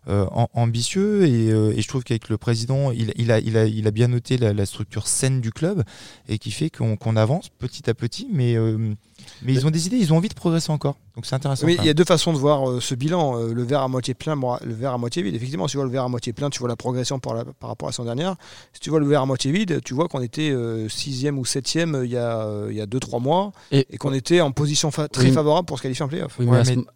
euh, 0.09 0.27
ambitieux 0.53 1.23
euh, 1.23 1.73
et, 1.77 1.81
je 1.81 1.89
trouve 1.89 2.03
qu'avec 2.03 2.29
le 2.29 2.37
président, 2.37 2.91
il, 2.91 3.13
il, 3.17 3.31
a, 3.31 3.39
il, 3.39 3.57
a, 3.57 3.67
il 3.67 3.87
a 3.87 3.91
bien 3.93 4.09
noté 4.09 4.37
la, 4.37 4.67
structure 4.67 5.07
saine 5.07 5.41
du 5.41 5.53
club 5.53 5.85
et 6.29 6.39
qui 6.39 6.51
fait 6.51 6.71
qu'on 6.71 7.17
avance 7.17 7.51
petit 7.51 7.89
à 7.89 7.95
petit, 7.95 8.29
mais, 8.33 8.57
euh, 8.57 8.95
mais 9.43 9.53
ils 9.53 9.67
ont 9.67 9.71
des 9.71 9.87
idées, 9.87 9.97
ils 9.97 10.13
ont 10.13 10.17
envie 10.17 10.29
de 10.29 10.35
progresser 10.35 10.71
encore. 10.71 10.97
Donc 11.15 11.27
c'est 11.27 11.35
intéressant. 11.35 11.67
Oui, 11.67 11.77
il 11.81 11.87
y 11.87 11.91
a 11.91 11.95
deux 11.95 12.05
façons 12.05 12.33
de 12.33 12.39
voir 12.39 12.81
ce 12.81 12.95
bilan 12.95 13.37
le 13.37 13.63
verre 13.63 13.83
à 13.83 13.89
moitié 13.89 14.15
plein, 14.15 14.35
le 14.65 14.73
verre 14.73 14.93
à 14.93 14.99
moitié 14.99 15.23
vide. 15.23 15.35
Effectivement, 15.35 15.69
si 15.69 15.73
tu 15.73 15.77
vois 15.77 15.87
le 15.87 15.93
verre 15.93 16.05
à 16.05 16.09
moitié 16.09 16.33
plein, 16.33 16.49
tu 16.49 16.59
vois 16.59 16.69
la 16.69 16.77
progression 16.77 17.19
par, 17.19 17.35
la, 17.35 17.45
par 17.45 17.69
rapport 17.69 17.89
à 17.89 17.93
son 17.93 18.05
dernière. 18.05 18.37
Si 18.73 18.81
tu 18.81 18.91
vois 18.91 19.01
le 19.01 19.07
verre 19.07 19.23
à 19.23 19.27
moitié 19.27 19.53
vide, 19.53 19.81
tu 19.85 19.93
vois 19.93 20.09
qu'on 20.09 20.23
était 20.23 20.55
sixième 20.89 21.39
ou 21.39 21.45
septième 21.45 22.01
il 22.05 22.11
y 22.11 22.17
a 22.17 22.49
il 22.71 22.77
y 22.77 22.81
a 22.81 22.87
deux 22.87 23.01
trois 23.01 23.21
mois 23.21 23.53
et, 23.71 23.85
qu'on 23.99 24.13
était 24.13 24.41
en 24.41 24.53
position 24.53 24.91
très 24.91 25.31
favorable 25.31 25.67
pour 25.67 25.79
se 25.79 25.83
qualifier 25.83 26.05
en 26.05 26.09
playoff. 26.09 26.37
Oui, 26.39 26.47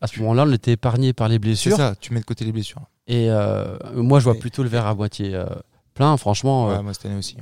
à, 0.00 0.06
ce, 0.06 0.20
moment-là, 0.20 0.44
on 0.46 0.52
était 0.52 0.72
épargné 0.72 1.12
par 1.12 1.28
les 1.28 1.38
blessures. 1.38 1.76
C'est 1.76 1.82
ça, 1.82 1.94
tu 2.00 2.12
mets 2.12 2.20
de 2.20 2.24
côté 2.24 2.44
les 2.44 2.52
blessures. 2.52 2.82
Et 3.06 3.30
euh, 3.30 3.76
moi, 3.94 4.18
je 4.18 4.24
vois 4.24 4.34
plutôt 4.34 4.62
le 4.62 4.68
verre 4.68 4.86
à 4.86 4.94
moitié 4.94 5.34
euh, 5.34 5.46
plein. 5.94 6.16
Franchement, 6.16 6.70
euh, 6.70 6.80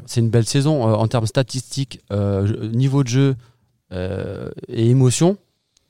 c'est 0.06 0.20
une 0.20 0.30
belle 0.30 0.46
saison 0.46 0.82
en 0.82 1.08
termes 1.08 1.26
statistiques, 1.26 2.00
niveau 2.10 3.02
de 3.02 3.08
jeu 3.08 3.36
et 3.90 4.90
émotion. 4.90 5.36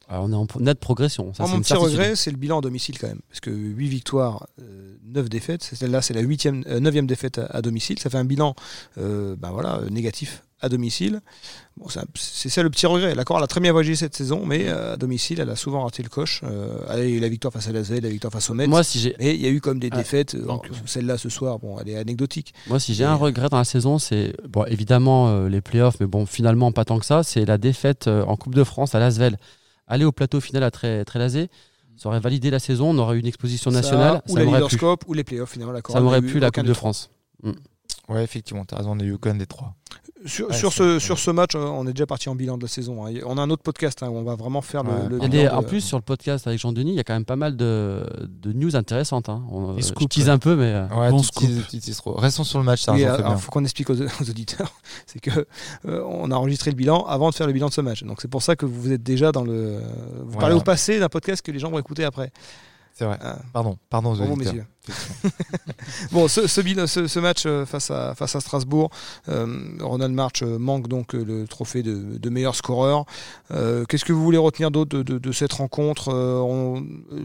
on 0.09 0.33
est 0.33 0.37
en 0.37 0.47
nette 0.61 0.81
progression. 0.81 1.33
Ça, 1.35 1.47
mon 1.47 1.61
petit 1.61 1.75
regret, 1.75 2.17
c'est 2.17 2.31
le 2.31 2.37
bilan 2.37 2.59
à 2.59 2.61
domicile 2.61 2.99
quand 2.99 3.09
même. 3.09 3.21
Parce 3.29 3.41
que 3.41 3.51
8 3.51 3.89
victoires, 3.89 4.47
9 5.05 5.29
défaites. 5.29 5.63
Celle-là, 5.63 6.03
c'est 6.03 6.15
la 6.15 6.23
8e, 6.23 6.65
9e 6.67 7.07
défaite 7.07 7.39
à, 7.39 7.63
domicile. 7.63 7.99
Ça 7.99 8.11
fait 8.11 8.19
un 8.19 8.25
bilan 8.25 8.55
ben 8.97 9.51
voilà, 9.51 9.81
négatif 9.91 10.43
à 10.65 10.69
domicile. 10.69 11.21
Bon, 11.77 11.87
c'est 12.15 12.49
ça 12.49 12.63
le 12.63 12.71
petit 12.71 12.87
regret. 12.87 13.15
L'accord, 13.15 13.39
elle 13.39 13.45
a 13.45 13.47
très 13.47 13.61
bien 13.61 13.73
voyagé 13.73 13.97
cette 13.97 14.17
saison, 14.17 14.45
mais 14.47 14.69
euh, 14.69 14.95
à 14.95 14.97
domicile, 14.97 15.41
elle 15.41 15.51
a 15.51 15.57
souvent 15.57 15.85
raté 15.85 16.03
le 16.03 16.09
coche. 16.09 16.41
Euh, 16.45 16.79
elle 16.91 17.01
a 17.01 17.05
eu 17.05 17.21
la 17.21 17.29
victoire 17.29 17.53
face 17.53 17.69
à 17.69 17.73
Lasvel, 17.73 18.03
la 18.03 18.09
victoire 18.09 18.33
face 18.33 18.49
au 18.51 18.55
Metz. 18.55 18.69
Moi, 18.69 18.83
si 18.83 18.99
j'ai... 18.99 19.15
Mais 19.19 19.35
il 19.35 19.41
y 19.41 19.47
a 19.47 19.51
eu 19.51 19.61
comme 19.61 19.79
des 19.79 19.91
ah, 19.93 19.97
défaites. 19.97 20.35
Euh, 20.35 20.57
celle-là, 20.87 21.19
ce 21.19 21.29
soir, 21.29 21.59
bon, 21.59 21.79
elle 21.79 21.89
est 21.89 21.97
anecdotique. 21.97 22.55
Moi, 22.69 22.81
si 22.81 22.95
j'ai 22.95 23.05
un 23.05 23.15
regret 23.15 23.49
dans 23.49 23.59
la 23.59 23.65
saison, 23.65 23.99
c'est 23.99 24.35
bon, 24.49 24.65
évidemment 24.65 25.47
les 25.47 25.61
playoffs, 25.61 25.97
mais 26.01 26.07
bon, 26.07 26.27
finalement, 26.27 26.73
pas 26.73 26.85
tant 26.85 26.99
que 26.99 27.07
ça. 27.07 27.23
C'est 27.23 27.45
la 27.45 27.59
défaite 27.59 28.09
en 28.09 28.37
Coupe 28.37 28.55
de 28.55 28.65
France 28.65 28.95
à 28.95 28.99
Lasvel. 28.99 29.37
Aller 29.87 30.05
au 30.05 30.13
plateau 30.13 30.41
final 30.41 30.63
à 30.63 30.71
très, 30.71 31.05
très 31.05 31.19
lasé 31.19 31.51
ça 31.97 32.09
aurait 32.09 32.19
validé 32.19 32.51
la 32.51 32.59
saison, 32.59 32.91
on 32.91 32.99
aurait 32.99 33.17
eu 33.17 33.21
une 33.21 33.27
exposition 33.27 33.71
nationale. 33.71 34.21
ou 34.29 34.37
la 34.37 34.45
Leaderscope, 34.45 35.05
ou 35.07 35.15
les 35.15 35.23
playoffs 35.23 35.53
finalement. 35.53 35.79
Ça 35.89 36.01
m'aurait 36.01 36.23
pu 36.23 36.41
la 36.41 36.51
Coupe 36.51 36.65
de 36.65 36.75
France. 36.75 37.11
Mm. 37.43 37.53
Ouais, 38.09 38.23
effectivement, 38.23 38.65
tu 38.65 38.75
as 38.75 38.79
raison, 38.79 38.93
on 38.93 39.01
a 39.01 39.05
eu 39.05 39.13
aucun 39.13 39.35
des 39.35 39.47
trois. 39.47 39.75
Sur, 40.27 40.55
sur, 40.55 40.73
ce, 40.73 40.99
sur 40.99 41.19
ce 41.19 41.31
match, 41.31 41.55
euh, 41.55 41.59
on 41.59 41.87
est 41.87 41.93
déjà 41.93 42.07
parti 42.07 42.31
en 42.31 42.35
bilan 42.35 42.57
de 42.57 42.63
la 42.63 42.69
saison. 42.69 43.07
Hein. 43.07 43.13
On 43.27 43.37
a 43.37 43.43
un 43.43 43.51
autre 43.51 43.63
podcast 43.63 44.03
hein, 44.03 44.09
où 44.09 44.17
on 44.17 44.23
va 44.23 44.37
vraiment 44.37 44.63
faire 44.63 44.83
le, 44.83 45.19
bilan. 45.19 45.55
En 45.55 45.63
plus, 45.63 45.83
sur 45.83 45.99
le 45.99 46.03
podcast 46.03 46.47
avec 46.47 46.59
Jean-Denis, 46.59 46.93
il 46.93 46.97
y 46.97 47.01
a 47.01 47.05
quand 47.05 47.13
même 47.13 47.27
pas 47.27 47.37
mal 47.37 47.57
de, 47.57 48.07
de 48.27 48.53
news 48.55 48.75
intéressantes. 48.75 49.29
Hein. 49.29 49.43
On, 49.51 49.79
je 49.79 49.93
tease 50.07 50.31
un 50.31 50.39
peu, 50.39 50.57
mais. 50.57 50.73
Euh, 50.73 50.87
ouais, 50.89 51.11
bon 51.11 51.21
trop. 51.21 52.15
Restons 52.15 52.45
sur 52.45 52.59
le 52.59 52.65
match, 52.65 52.83
ça. 52.83 52.97
Il 52.97 53.07
faut 53.39 53.51
qu'on 53.51 53.65
explique 53.65 53.91
aux, 53.91 54.01
auditeurs 54.01 54.73
c'est 55.07 55.21
que 55.21 55.47
euh, 55.87 56.03
on 56.09 56.31
a 56.31 56.35
enregistré 56.37 56.71
le 56.71 56.77
bilan 56.77 57.05
avant 57.05 57.29
de 57.29 57.35
faire 57.35 57.47
le 57.47 57.53
bilan 57.53 57.69
de 57.69 57.75
ce 57.75 57.83
match. 57.83 58.03
Donc 58.03 58.21
c'est 58.23 58.29
pour 58.29 58.43
ça 58.43 58.57
que 58.57 58.65
vous 58.65 58.93
êtes 58.93 59.03
déjà 59.03 59.31
dans 59.31 59.45
le. 59.45 59.81
Vous 60.25 60.39
parlez 60.39 60.55
au 60.55 60.61
passé 60.61 60.99
d'un 60.99 61.09
podcast 61.09 61.43
que 61.43 61.53
les 61.53 61.59
gens 61.59 61.71
vont 61.71 61.79
écouter 61.79 62.05
après. 62.05 62.33
C'est 62.95 63.07
vrai. 63.07 63.19
Ah. 63.21 63.39
Pardon, 63.53 63.77
pardon 63.91 64.13
aux 64.13 64.17
bon, 64.25 64.37
messieurs. 64.37 64.65
bon, 66.13 66.29
ce, 66.29 66.47
ce, 66.47 67.19
match 67.19 67.43
euh, 67.45 67.67
face 67.67 67.91
à, 67.91 68.15
face 68.15 68.37
à 68.37 68.41
Strasbourg, 68.41 68.91
euh, 69.29 69.77
Ronald 69.81 70.15
March 70.15 70.43
euh, 70.43 70.59
manque 70.59 70.87
donc 70.87 71.15
le 71.15 71.47
trophée 71.49 71.83
de, 71.83 72.29
meilleur 72.31 72.55
scoreur. 72.55 73.05
Qu'est-ce 73.51 74.05
que 74.05 74.13
vous 74.13 74.23
voulez 74.23 74.39
retenir 74.39 74.71
d'autre 74.71 75.03
de, 75.03 75.33
cette 75.33 75.53
rencontre 75.53 76.13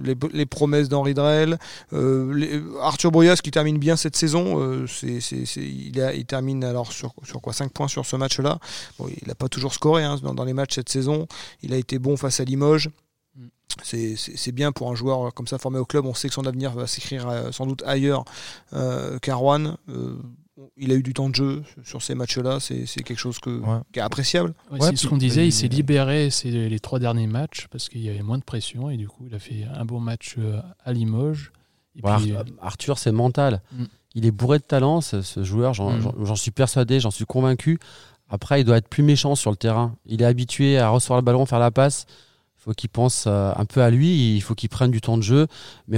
les, 0.03 0.45
promesses 0.45 0.89
d'Henri 0.89 1.13
Drell, 1.13 1.57
Arthur 2.81 3.11
Boyas 3.11 3.37
qui 3.37 3.51
termine 3.51 3.77
bien 3.77 3.95
cette 3.95 4.15
saison. 4.15 4.85
il, 5.03 6.25
termine 6.27 6.63
alors 6.63 6.91
sur, 6.91 7.13
sur 7.23 7.41
quoi 7.41 7.53
5 7.53 7.71
points 7.71 7.87
sur 7.87 8.05
ce 8.05 8.15
match-là. 8.15 8.59
Bon, 8.97 9.07
il 9.07 9.27
n'a 9.27 9.35
pas 9.35 9.49
toujours 9.49 9.73
scoré 9.73 10.03
hein, 10.03 10.17
dans, 10.21 10.33
dans 10.33 10.45
les 10.45 10.53
matchs 10.53 10.75
cette 10.75 10.89
saison. 10.89 11.27
Il 11.61 11.73
a 11.73 11.77
été 11.77 11.99
bon 11.99 12.17
face 12.17 12.39
à 12.39 12.43
Limoges 12.43 12.89
c'est 13.83 14.51
bien 14.51 14.71
pour 14.71 14.91
un 14.91 14.95
joueur 14.95 15.33
comme 15.33 15.47
ça 15.47 15.57
formé 15.57 15.79
au 15.79 15.85
club. 15.85 16.05
On 16.05 16.13
sait 16.13 16.27
que 16.27 16.33
son 16.33 16.45
avenir 16.45 16.73
va 16.73 16.87
s'écrire 16.87 17.29
euh, 17.29 17.51
sans 17.51 17.65
doute 17.65 17.83
ailleurs 17.85 18.25
euh, 18.73 19.19
qu'à 19.19 19.35
Rouen. 19.35 19.77
Euh, 19.89 20.17
il 20.75 20.91
a 20.91 20.95
eu 20.95 21.03
du 21.03 21.13
temps 21.13 21.29
de 21.29 21.35
jeu 21.35 21.63
sur 21.83 22.01
ces 22.01 22.15
matchs-là. 22.15 22.59
C'est 22.59 22.85
quelque 23.03 23.17
chose 23.17 23.39
que, 23.39 23.61
qui 23.93 23.99
est 23.99 24.01
appréciable. 24.01 24.53
c'est 24.81 24.95
ce 24.97 25.07
qu'on 25.07 25.17
disait. 25.17 25.47
Il 25.47 25.53
s'est 25.53 25.67
libéré 25.67 26.29
ces, 26.29 26.51
les 26.51 26.79
trois 26.79 26.99
derniers 26.99 27.27
matchs 27.27 27.67
parce 27.71 27.87
qu'il 27.87 28.01
y 28.01 28.09
avait 28.09 28.23
moins 28.23 28.37
de 28.37 28.43
pression 28.43 28.89
et 28.89 28.97
du 28.97 29.07
coup, 29.07 29.25
il 29.27 29.35
a 29.35 29.39
fait 29.39 29.65
un 29.73 29.85
bon 29.85 29.99
match 29.99 30.35
à 30.83 30.91
Limoges. 30.91 31.53
Arthur, 32.61 32.97
c'est 32.97 33.11
mental. 33.11 33.61
Mm. 33.71 33.83
Il 34.15 34.25
est 34.25 34.31
bourré 34.31 34.57
de 34.59 34.63
talent, 34.63 35.01
ce, 35.01 35.43
joueur. 35.43 35.73
Mm. 35.73 36.25
J'en 36.25 36.35
suis 36.35 36.51
persuadé, 36.51 36.99
j'en 36.99 37.11
suis 37.11 37.25
convaincu. 37.25 37.79
Après, 38.29 38.61
il 38.61 38.63
doit 38.63 38.77
être 38.77 38.89
plus 38.89 39.03
méchant 39.03 39.35
sur 39.35 39.51
le 39.51 39.57
terrain. 39.57 39.95
Il 40.05 40.21
est 40.21 40.25
habitué 40.25 40.77
à 40.77 40.89
recevoir 40.89 41.19
le 41.19 41.25
ballon, 41.25 41.45
faire 41.45 41.59
la 41.59 41.71
passe. 41.71 42.05
Il 42.59 42.63
faut 42.63 42.71
qu'il 42.73 42.89
pense 42.89 43.23
euh, 43.25 43.53
un 43.55 43.63
peu 43.63 43.81
à 43.81 43.89
lui, 43.89 44.35
il 44.35 44.41
faut 44.41 44.53
qu'il 44.53 44.67
prenne 44.67 44.91
du 44.91 44.99
temps 44.99 45.17
de 45.17 45.23
jeu. 45.23 45.47
Mais 45.87 45.97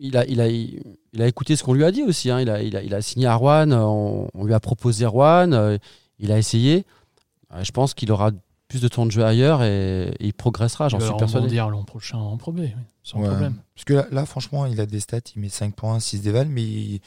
il, 0.00 0.16
a, 0.16 0.26
il, 0.26 0.40
a, 0.40 0.48
il 0.48 1.22
a 1.22 1.28
écouté 1.28 1.54
ce 1.54 1.62
qu'on 1.62 1.74
lui 1.74 1.84
a 1.84 1.92
dit 1.92 2.02
aussi. 2.02 2.28
Hein. 2.28 2.40
Il, 2.40 2.50
a, 2.50 2.60
il, 2.60 2.76
a, 2.76 2.82
il, 2.82 2.92
a, 2.92 3.00
signé 3.02 3.26
à 3.26 3.36
Rouen, 3.36 3.70
on, 3.70 4.44
lui 4.44 4.52
a 4.52 4.58
proposé 4.58 5.06
Rouen, 5.06 5.52
euh, 5.52 5.78
il 6.18 6.32
a 6.32 6.38
essayé. 6.38 6.84
je 7.62 7.70
pense 7.70 7.94
qu'il 7.94 8.10
aura 8.10 8.32
plus 8.66 8.80
de 8.80 8.88
temps 8.88 9.06
de 9.06 9.12
jeu 9.12 9.24
ailleurs 9.24 9.62
et, 9.62 10.12
il 10.18 10.34
progressera, 10.34 10.88
j'en 10.88 10.98
suis 10.98 11.14
persuadé. 11.16 11.46
dire 11.46 11.68
l'an 11.68 11.84
prochain 11.84 12.18
en 12.18 12.36
premier, 12.36 12.74
sans 13.04 13.20
problème. 13.20 13.54
Parce 13.76 13.84
que 13.84 13.94
là, 13.94 14.06
là, 14.10 14.26
franchement, 14.26 14.66
il 14.66 14.80
a 14.80 14.86
des 14.86 14.98
stats, 14.98 15.20
il 15.36 15.42
met 15.42 15.48
5 15.48 15.74
points, 15.76 16.00
6 16.00 16.20
déval, 16.20 16.48
mais 16.48 16.62
il, 16.62 17.00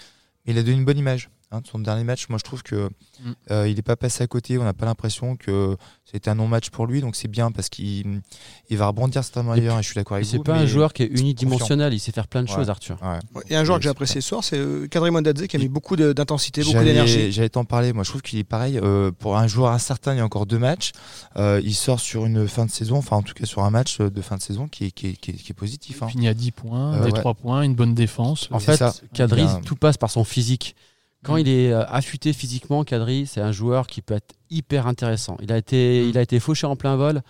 il 0.46 0.58
a 0.58 0.64
donné 0.64 0.78
une 0.78 0.86
bonne 0.86 0.98
image. 0.98 1.30
Hein, 1.56 1.62
son 1.70 1.80
dernier 1.80 2.04
match, 2.04 2.28
moi 2.30 2.38
je 2.38 2.44
trouve 2.44 2.64
que 2.64 2.90
mm. 3.24 3.32
euh, 3.52 3.68
il 3.68 3.76
n'est 3.76 3.82
pas 3.82 3.96
passé 3.96 4.24
à 4.24 4.28
côté. 4.28 4.58
On 4.58 4.64
n'a 4.64 4.74
pas 4.74 4.86
l'impression 4.86 5.36
que 5.36 5.78
c'était 6.04 6.30
un 6.30 6.36
non-match 6.36 6.70
pour 6.70 6.86
lui, 6.86 7.02
donc 7.02 7.16
c'est 7.16 7.28
bien 7.28 7.52
parce 7.52 7.70
qu'il 7.70 8.22
il 8.70 8.78
va 8.78 8.88
rebondir 8.88 9.24
certainement 9.24 9.54
ailleurs. 9.54 9.80
Et 9.80 9.84
je 9.84 9.88
suis 9.88 9.96
d'accord 9.96 10.16
avec 10.16 10.28
vous. 10.28 10.32
C'est 10.32 10.44
pas 10.44 10.58
un 10.58 10.66
joueur 10.66 10.94
qui 10.94 11.04
est 11.04 11.20
unidimensionnel. 11.20 11.94
Il 11.94 12.00
sait 12.00 12.12
faire 12.12 12.28
plein 12.28 12.44
de 12.44 12.50
choses, 12.50 12.70
Arthur. 12.70 12.98
Et 13.50 13.56
un 13.56 13.64
joueur 13.64 13.78
que 13.78 13.84
j'ai 13.84 13.90
apprécié 13.90 14.22
ce 14.22 14.30
soir, 14.30 14.44
c'est 14.44 14.58
euh, 14.58 14.88
Kadri 14.88 15.12
Mondadze 15.12 15.48
qui 15.48 15.56
a 15.56 15.60
mis 15.60 15.68
beaucoup 15.68 15.96
d'intensité, 15.96 16.64
beaucoup 16.64 16.84
d'énergie. 16.84 17.32
J'allais 17.32 17.50
t'en 17.50 17.66
parler. 17.66 17.94
Moi, 17.94 18.04
je 18.04 18.10
trouve 18.10 18.22
qu'il 18.22 18.40
est 18.40 18.44
pareil 18.44 18.80
euh, 18.82 19.12
pour 19.12 19.38
un 19.38 19.48
joueur 19.48 19.72
incertain. 19.72 20.14
Il 20.14 20.18
y 20.18 20.22
a 20.22 20.26
encore 20.26 20.46
deux 20.46 20.60
matchs. 20.60 20.92
il 21.38 21.76
sort 21.76 22.00
sur 22.00 22.26
une 22.26 22.48
fin 22.48 22.66
de 22.66 22.72
saison, 22.72 22.98
enfin 22.98 23.18
en 23.18 23.22
tout 23.22 23.34
cas 23.34 23.46
sur 23.46 23.64
un 23.64 23.70
match 23.70 24.00
de 24.00 24.22
fin 24.22 24.36
de 24.36 24.42
saison 24.42 24.68
qui 24.68 24.86
est, 24.86 24.92
qui 24.92 25.08
est, 25.08 25.14
qui 25.16 25.32
est, 25.32 25.54
positif. 25.54 25.98
Il 26.02 26.04
hein. 26.04 26.08
finit 26.08 26.28
à 26.28 26.34
10 26.34 26.52
points, 26.52 27.02
des 27.02 27.12
3 27.12 27.34
points, 27.36 27.62
une 27.62 27.76
bonne 27.76 27.94
défense. 27.94 28.50
En 28.52 28.60
fait, 28.60 28.84
Kadri, 29.14 29.46
tout 29.66 29.76
passe 29.76 29.98
par 29.98 30.10
son 30.10 30.24
physique. 30.24 30.76
Quand 31.26 31.38
il 31.38 31.50
est 31.50 31.72
euh, 31.72 31.84
affûté 31.88 32.34
physiquement, 32.34 32.84
Kadri, 32.84 33.26
c'est 33.26 33.42
un 33.42 33.52
joueur 33.52 33.88
qui 33.88 34.02
peut 34.02 34.14
être 34.14 34.36
hyper 34.52 34.86
intéressant. 34.86 35.38
Il 35.42 35.52
a 35.52 35.58
été, 35.58 36.08
il 36.08 36.18
a 36.20 36.22
été 36.22 36.40
fauché 36.40 36.68
en 36.68 36.76
plein 36.76 36.96
vol 36.96 37.22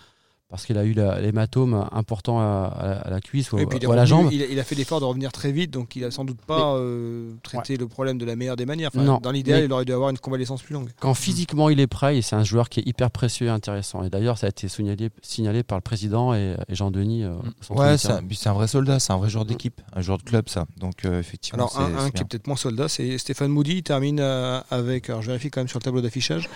parce 0.50 0.66
qu'il 0.66 0.78
a 0.78 0.84
eu 0.86 0.94
l'hématome 0.94 1.88
important 1.92 2.40
à, 2.40 3.08
la 3.10 3.20
cuisse 3.20 3.52
ou, 3.52 3.58
à 3.58 3.96
la 3.96 4.06
jambe. 4.06 4.32
Il, 4.32 4.60
a 4.60 4.64
fait 4.64 4.76
l'effort 4.76 5.00
de 5.00 5.06
revenir 5.06 5.32
très 5.32 5.52
vite, 5.52 5.72
donc 5.72 5.96
il 5.96 6.04
a 6.04 6.12
sans 6.12 6.24
doute 6.24 6.40
pas 6.40 6.76
euh, 6.76 7.34
traité 7.42 7.78
le 7.78 7.88
problème 7.88 8.20
de 8.20 8.26
la 8.26 8.36
meilleure 8.36 8.56
des 8.56 8.66
manières. 8.66 8.92
dans 8.94 9.32
l'idéal, 9.32 9.64
il 9.64 9.74
aurait 9.74 9.86
dû 9.86 9.94
avoir 9.94 10.12
une 10.12 10.20
convalescence 10.20 10.62
plus 10.62 10.74
longue. 10.74 10.90
Quand 11.00 11.14
physiquement 11.16 11.70
il 11.70 11.80
est 11.80 11.88
prêt, 11.88 12.22
c'est 12.22 12.36
un 12.36 12.44
joueur 12.44 12.70
qui 12.70 12.80
est 12.80 12.88
hyper 12.88 13.10
précieux 13.10 13.48
et 13.48 13.50
intéressant. 13.50 14.04
Et 14.04 14.10
d'ailleurs, 14.10 14.38
ça 14.38 14.46
a 14.46 14.50
été 14.50 14.68
signalé, 14.68 15.10
signalé 15.22 15.64
par 15.64 15.78
le 15.78 15.82
président 15.82 16.34
et, 16.34 16.56
Jean-Denis. 16.70 17.24
Euh, 17.24 17.34
mm. 17.70 17.78
ouais, 17.78 17.98
c'est 17.98 18.48
un, 18.48 18.54
vrai 18.54 18.68
soldat, 18.68 19.00
c'est 19.00 19.14
un 19.14 19.18
vrai 19.18 19.30
joueur 19.30 19.46
d'équipe, 19.46 19.82
un 19.94 20.02
joueur 20.02 20.20
de 20.20 20.24
club, 20.24 20.48
ça. 20.48 20.66
Donc 20.78 21.06
euh, 21.06 21.20
effectivement. 21.20 21.70
Alors 21.76 21.80
un, 21.80 22.12
qui 22.12 22.22
est 22.22 22.26
peut-être 22.26 22.48
moins 22.48 22.56
soldat, 22.56 22.88
c'est 22.88 23.18
Stéphane 23.18 23.52
Moody. 23.52 23.78
Il 23.78 23.84
termine 23.84 24.20
avec, 24.20 25.10
alors 25.10 25.24
je 25.24 25.28
vérifie 25.28 25.50
quand 25.50 25.62
même 25.62 25.68
sur 25.68 25.80
le 25.80 25.84
tableau 25.84 26.02
d'affichage, 26.02 26.50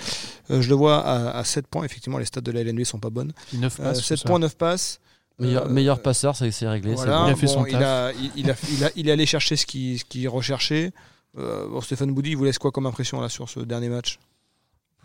je 0.49 0.69
le 0.69 0.75
vois 0.75 1.03
à, 1.05 1.43
7 1.43 1.67
points. 1.67 1.83
Effectivement, 1.83 2.19
les 2.19 2.25
stats 2.25 2.41
de 2.41 2.51
la 2.51 2.63
LNB 2.63 2.83
sont 2.83 2.99
pas 2.99 3.09
bonnes. 3.09 3.33
9 3.53 3.79
7 3.93 4.23
points, 4.23 4.39
9 4.39 4.55
passes. 4.57 4.99
Meilleur, 5.39 5.65
euh, 5.65 5.69
meilleur 5.69 6.01
passeur, 6.01 6.35
c'est 6.35 6.67
réglé. 6.67 6.95
il, 6.97 7.09
a 7.09 7.35
fait 7.35 7.47
son 7.47 7.65
il, 7.65 7.75
a, 7.75 8.11
il, 8.35 8.51
a, 8.51 8.55
il, 8.95 9.07
est 9.07 9.11
allé 9.11 9.25
chercher 9.25 9.55
ce 9.55 9.65
qu'il 9.65 10.29
recherchait. 10.29 10.91
Euh, 11.37 11.79
Stéphane 11.81 12.13
Boudy, 12.13 12.31
il 12.31 12.37
vous 12.37 12.43
laisse 12.43 12.59
quoi 12.59 12.71
comme 12.71 12.85
impression 12.85 13.21
là 13.21 13.29
sur 13.29 13.47
ce 13.47 13.61
dernier 13.61 13.87
match? 13.87 14.19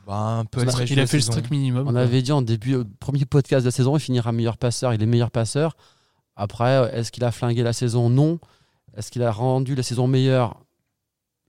Bah, 0.07 0.15
un 0.15 0.45
peu 0.45 0.63
Il 0.63 1.01
a 1.01 1.07
fait 1.07 1.19
le 1.19 1.23
strict 1.23 1.51
minimum. 1.51 1.87
On 1.89 1.95
avait 1.95 2.21
dit 2.21 2.33
en 2.33 2.43
début, 2.43 2.79
premier 2.99 3.25
podcast 3.25 3.65
de 3.65 3.69
la 3.69 3.73
saison, 3.73 3.97
il 3.97 4.01
finira 4.01 4.33
meilleur 4.33 4.59
passeur. 4.59 4.93
Il 4.93 5.03
est 5.03 5.07
meilleur 5.07 5.31
passeur. 5.31 5.77
Après, 6.37 6.91
est-ce 6.95 7.13
qu'il 7.13 7.25
a 7.25 7.31
flingué 7.31 7.63
la 7.63 7.73
saison? 7.73 8.11
Non. 8.11 8.39
Est-ce 8.97 9.11
qu'il 9.11 9.23
a 9.23 9.31
rendu 9.31 9.75
la 9.75 9.83
saison 9.83 10.09
meilleure? 10.09 10.61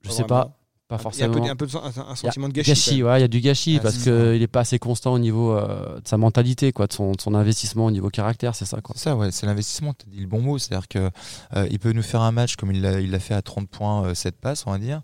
Je 0.03 0.09
ne 0.09 0.13
sais 0.13 0.23
pas. 0.23 0.57
Pas 0.87 0.99
forcément. 0.99 1.37
Il 1.37 1.45
y 1.45 1.49
a 1.49 1.51
un 1.51 1.55
peu, 1.55 1.65
un, 1.65 2.15
sentiment 2.15 2.47
de 2.47 2.53
gâchis. 2.53 2.97
il 2.97 2.99
y 2.99 3.03
a 3.07 3.27
du 3.27 3.39
gâchis 3.39 3.79
parce 3.79 3.97
qu'il 3.97 4.39
n'est 4.39 4.47
pas 4.47 4.59
assez 4.59 4.77
constant 4.77 5.13
au 5.13 5.19
niveau 5.19 5.51
euh, 5.51 5.99
de 5.99 6.07
sa 6.07 6.17
mentalité, 6.17 6.71
quoi, 6.71 6.85
de 6.85 6.93
son, 6.93 7.13
son, 7.19 7.33
investissement 7.33 7.85
au 7.87 7.91
niveau 7.91 8.09
caractère, 8.09 8.53
c'est 8.53 8.65
ça. 8.65 8.77
C'est 8.93 8.99
ça, 8.99 9.15
ouais, 9.15 9.31
c'est 9.31 9.47
l'investissement, 9.47 9.95
tu 9.95 10.05
as 10.07 10.11
dit 10.11 10.21
le 10.21 10.27
bon 10.27 10.41
mot. 10.41 10.59
C'est-à-dire 10.59 10.87
qu'il 10.87 11.09
euh, 11.55 11.67
il 11.71 11.79
peut 11.79 11.91
nous 11.91 12.03
faire 12.03 12.21
un 12.21 12.31
match 12.31 12.55
comme 12.55 12.71
il 12.71 12.81
l'a 12.81 13.19
fait 13.19 13.33
à 13.33 13.41
30 13.41 13.67
points, 13.67 14.13
7 14.13 14.35
euh, 14.35 14.37
passes, 14.39 14.67
on 14.67 14.71
va 14.71 14.77
dire. 14.77 15.01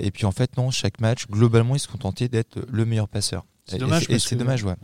et 0.00 0.10
puis 0.10 0.26
en 0.26 0.32
fait, 0.32 0.56
non, 0.56 0.72
chaque 0.72 1.00
match, 1.00 1.28
globalement, 1.28 1.76
il 1.76 1.80
se 1.80 1.88
contentait 1.88 2.28
d'être 2.28 2.58
le 2.68 2.84
meilleur 2.84 3.08
passeur. 3.08 3.44
C'est 3.66 3.78
dommage. 3.78 4.06
c'est 4.18 4.34
dommage, 4.34 4.64
ouais. 4.64 4.74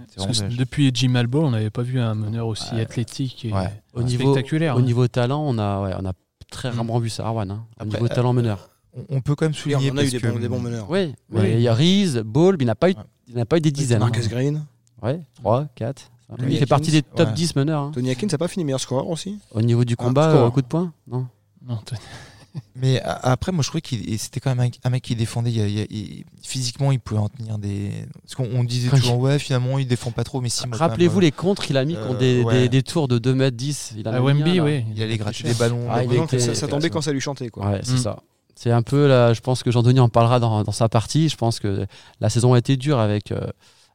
depuis 0.56 0.92
Jim 0.94 1.16
Albo, 1.16 1.44
on 1.44 1.50
n'avait 1.50 1.70
pas 1.70 1.82
vu 1.82 1.98
un 1.98 2.14
meneur 2.14 2.46
aussi 2.46 2.76
athlétique 2.76 3.44
et 3.44 3.52
au 3.92 4.04
niveau, 4.04 4.32
spectaculaire. 4.32 4.76
Au 4.76 4.78
hein. 4.78 4.82
niveau 4.82 5.08
talent, 5.08 5.42
on 5.44 5.58
a, 5.58 5.98
on 6.00 6.06
a 6.06 6.12
très 6.48 6.70
mm. 6.70 6.74
rarement 6.74 6.98
vu 7.00 7.10
ça, 7.10 7.26
Arwan. 7.26 7.50
Hein, 7.50 7.66
au 7.80 7.86
niveau 7.86 8.06
talent 8.06 8.32
meneur 8.32 8.70
on 9.08 9.20
peut 9.20 9.34
quand 9.34 9.44
même 9.44 9.54
souligner. 9.54 9.90
on 9.92 9.96
a 9.96 10.04
eu 10.04 10.10
des, 10.10 10.48
bons, 10.48 10.60
meneurs. 10.60 10.90
Oui, 10.90 11.14
il 11.34 11.60
y 11.60 11.68
a 11.68 11.74
Reese, 11.74 12.18
Ball, 12.24 12.56
il 12.60 12.66
n'a 12.66 12.74
pas, 12.74 12.90
eu, 12.90 12.94
il 13.28 13.44
pas 13.46 13.56
eu 13.56 13.60
des 13.60 13.70
dizaines. 13.70 14.00
Marcus 14.00 14.26
hein. 14.26 14.30
Green. 14.30 14.66
Ouais, 15.02 15.20
3, 15.36 15.66
4. 15.74 16.10
il 16.48 16.58
fait 16.58 16.66
partie 16.66 16.90
des 16.90 17.02
top 17.02 17.32
10 17.32 17.56
meneurs. 17.56 17.82
Hein. 17.82 17.90
Tony 17.94 18.10
Akin, 18.10 18.28
ça 18.28 18.34
n'a 18.34 18.38
pas 18.38 18.48
fini 18.48 18.64
meilleur 18.64 18.80
scoreur 18.80 19.08
aussi 19.08 19.38
Au 19.52 19.62
niveau 19.62 19.84
du 19.84 19.94
ah, 19.98 20.02
combat, 20.02 20.44
au 20.44 20.50
coup 20.50 20.62
de 20.62 20.66
poing 20.66 20.92
Non. 21.06 21.26
Non, 21.66 21.78
Mais 22.74 23.00
après, 23.04 23.52
moi, 23.52 23.62
je 23.62 23.68
trouvais 23.68 23.80
qu'il 23.80 24.18
c'était 24.18 24.40
quand 24.40 24.54
même 24.54 24.70
un, 24.84 24.90
mec 24.90 25.02
qui 25.02 25.14
défendait. 25.14 25.86
physiquement, 26.42 26.90
il 26.90 26.98
pouvait 26.98 27.20
en 27.20 27.28
tenir 27.28 27.58
des. 27.58 27.92
Parce 28.22 28.34
qu'on 28.34 28.64
disait 28.64 28.88
toujours, 28.88 29.18
ouais, 29.18 29.38
finalement, 29.38 29.78
il 29.78 29.86
défend 29.86 30.10
pas 30.10 30.24
trop. 30.24 30.40
Mais 30.40 30.48
si. 30.48 30.64
Rappelez-vous 30.70 31.20
les 31.20 31.32
contres 31.32 31.62
qu'il 31.62 31.76
a 31.76 31.84
mis 31.84 31.94
contre 31.94 32.18
des, 32.18 32.68
des, 32.68 32.82
tours 32.82 33.06
de 33.06 33.18
2m10. 33.18 33.92
Il 33.98 34.08
a 34.08 34.14
à 34.14 34.20
Wemby, 34.20 34.60
oui. 34.60 34.84
Il 34.94 35.02
allait 35.02 35.16
gratter 35.16 35.44
des 35.44 35.54
ballons. 35.54 35.86
Ah, 35.90 36.02
ça, 36.38 36.66
tombait 36.68 36.90
quand 36.90 37.02
ça 37.02 37.12
lui 37.12 37.20
chantait. 37.20 37.50
Quoi. 37.50 37.70
Ouais, 37.70 37.80
c'est 37.82 37.94
mm. 37.94 37.98
ça. 37.98 38.22
C'est 38.54 38.70
un 38.70 38.82
peu 38.82 39.06
là, 39.06 39.32
je 39.32 39.40
pense 39.40 39.62
que 39.62 39.70
Jean-Denis 39.70 40.00
en 40.00 40.08
parlera 40.08 40.40
dans, 40.40 40.70
sa 40.72 40.88
partie. 40.88 41.28
Je 41.28 41.36
pense 41.36 41.60
que 41.60 41.86
la 42.20 42.30
saison 42.30 42.54
a 42.54 42.58
été 42.58 42.76
dure 42.76 42.98
avec, 42.98 43.32
euh, 43.32 43.46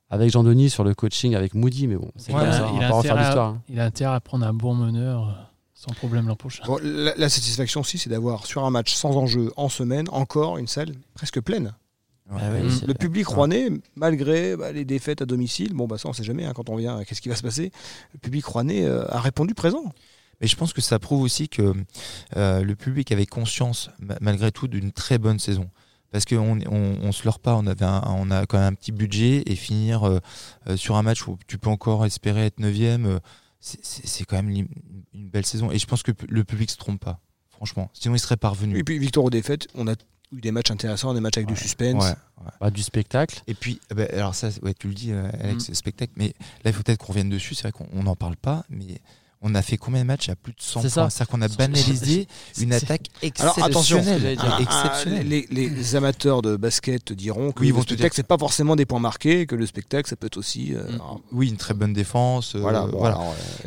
avec 0.10 0.32
Jean-Denis 0.32 0.70
sur 0.70 0.84
le 0.84 0.94
coaching 0.94 1.36
avec 1.36 1.54
Moody, 1.54 1.88
mais 1.88 1.96
bon, 1.96 2.12
c'est 2.16 2.32
comme 2.32 2.52
ça, 2.52 2.70
il, 2.74 2.84
a 2.84 3.42
hein. 3.42 3.62
il 3.70 3.80
a 3.80 3.86
intérêt 3.86 4.16
à 4.16 4.20
prendre 4.20 4.46
un 4.46 4.54
bon 4.54 4.74
meneur 4.74 5.30
euh, 5.30 5.32
sans 5.74 5.94
problème 5.94 6.28
l'an 6.28 6.36
prochain. 6.36 6.64
la, 6.82 7.30
satisfaction 7.30 7.82
aussi, 7.82 7.98
c'est 7.98 8.10
d'avoir 8.10 8.46
sur 8.46 8.66
un 8.66 8.72
match 8.72 8.94
sans 8.94 9.16
enjeu 9.18 9.52
en 9.58 9.70
semaine 9.70 10.08
encore 10.12 10.58
une 10.58 10.68
salle 10.68 10.94
presque 11.14 11.42
pleine. 11.42 11.74
Ah 12.32 12.50
le 12.88 12.94
public 12.96 13.28
rouennais, 13.28 13.70
malgré 13.96 14.56
bah, 14.56 14.72
les 14.72 14.84
défaites 14.84 15.22
à 15.22 15.26
domicile, 15.26 15.74
bon 15.74 15.86
bah 15.86 16.00
ça 16.00 16.10
on 16.10 16.14
sait 16.14 16.24
jamais 16.24 16.44
hein, 16.44 16.54
quand 16.56 16.70
on 16.70 16.76
vient, 16.76 17.04
qu'est-ce 17.04 17.22
qui 17.22 17.30
va 17.30 17.36
se 17.36 17.44
passer. 17.44 17.72
Le 18.14 18.20
public 18.20 18.44
rouennais 18.46 18.84
euh, 18.84 19.06
a 19.10 19.20
répondu 19.20 19.54
présent. 19.54 19.94
Mais 20.42 20.48
je 20.48 20.56
pense 20.56 20.74
que 20.74 20.82
ça 20.82 21.00
prouve 21.00 21.22
aussi 21.22 21.50
que 21.50 21.74
euh, 22.36 22.62
le 22.62 22.76
public 22.76 23.12
avait 23.12 23.26
conscience, 23.26 23.90
malgré 24.22 24.52
tout, 24.52 24.68
d'une 24.68 24.92
très 24.92 25.18
bonne 25.18 25.40
saison. 25.40 25.70
Parce 26.12 26.26
qu'on 26.26 26.62
on, 26.62 26.98
on, 27.02 27.12
se 27.12 27.24
leurre 27.26 27.40
pas, 27.40 27.56
on, 27.56 27.68
avait 27.68 27.86
on 27.86 28.32
a 28.32 28.46
quand 28.46 28.58
même 28.58 28.68
un 28.68 28.74
petit 28.74 28.94
budget 28.94 29.44
et 29.48 29.56
finir 29.56 30.08
euh, 30.08 30.20
euh, 30.68 30.78
sur 30.78 30.96
un 30.96 31.04
match 31.04 31.28
où 31.28 31.38
tu 31.48 31.58
peux 31.58 31.70
encore 31.70 32.06
espérer 32.06 32.46
être 32.46 32.60
9 32.60 33.20
c'est 33.60 34.26
quand 34.26 34.36
même 34.36 34.50
une 34.50 34.68
belle 35.14 35.46
saison. 35.46 35.72
Et 35.72 35.80
je 35.80 35.88
pense 35.88 36.04
que 36.04 36.12
le 36.30 36.44
public 36.44 36.70
se 36.70 36.78
trompe 36.78 37.00
pas 37.02 37.20
franchement. 37.56 37.90
Sinon, 37.94 38.16
il 38.16 38.20
serait 38.20 38.38
parvenu. 38.38 38.78
Et 38.78 38.84
puis, 38.84 39.00
victoire 39.00 39.26
aux 39.26 39.30
défaites, 39.30 39.68
on 39.76 39.88
a 39.88 39.94
eu 40.32 40.42
des 40.42 40.52
matchs 40.52 40.72
intéressants, 40.72 41.14
des 41.14 41.20
matchs 41.20 41.38
avec 41.38 41.48
du 41.48 41.56
suspense. 41.56 42.14
Bah, 42.60 42.70
du 42.70 42.84
spectacle. 42.84 43.42
Et 43.48 43.56
puis, 43.56 43.80
eh 43.90 43.96
ben, 43.96 44.08
alors 44.14 44.36
ça, 44.36 44.50
ouais, 44.62 44.74
tu 44.74 44.88
le 44.88 44.94
dis, 44.94 45.12
euh, 45.12 45.28
Alex, 45.40 45.70
mm. 45.70 45.74
spectacle, 45.74 46.14
mais 46.16 46.36
là, 46.64 46.72
il 46.72 46.74
faut 46.74 46.84
peut-être 46.84 47.00
qu'on 47.00 47.14
revienne 47.14 47.30
dessus. 47.30 47.56
C'est 47.56 47.64
vrai 47.64 47.72
qu'on 47.72 48.04
n'en 48.04 48.16
parle 48.16 48.36
pas, 48.36 48.66
mais 48.70 49.02
on 49.48 49.54
a 49.54 49.62
fait 49.62 49.78
combien 49.78 50.02
de 50.02 50.08
matchs? 50.08 50.30
À 50.30 50.36
plus 50.36 50.54
de 50.54 50.60
100 50.60 50.82
points 50.82 50.90
C'est-à-dire 50.90 51.28
qu'on 51.28 51.42
a 51.44 51.48
banalisé 51.48 52.28
une 52.60 52.74
attaque 52.74 53.10
exceptionnelle. 53.22 54.40
Alors, 54.40 54.56
attention, 54.58 55.06
les, 55.06 55.46
les, 55.52 55.96
amateurs 55.96 56.42
de 56.42 56.56
basket 56.56 57.14
diront 57.14 57.52
que 57.52 57.64
le 57.64 57.82
spectacle, 57.82 58.16
c'est 58.16 58.28
pas 58.28 58.40
forcément 58.40 58.76
des 58.76 58.88
points 58.88 59.00
marqués, 59.00 59.46
que 59.46 59.56
le 59.56 59.68
spectacle, 59.68 60.10
ça 60.10 60.16
peut 60.16 60.26
être 60.26 60.38
aussi. 60.38 60.74
Euh, 60.74 60.84
mm. 60.92 61.00
oui, 61.32 61.50
une 61.50 61.58
très 61.58 61.76
bonne 61.76 61.94
défense. 61.94 62.56
Euh, 62.56 62.60
voilà. 62.60 62.88
voilà. 62.92 63.20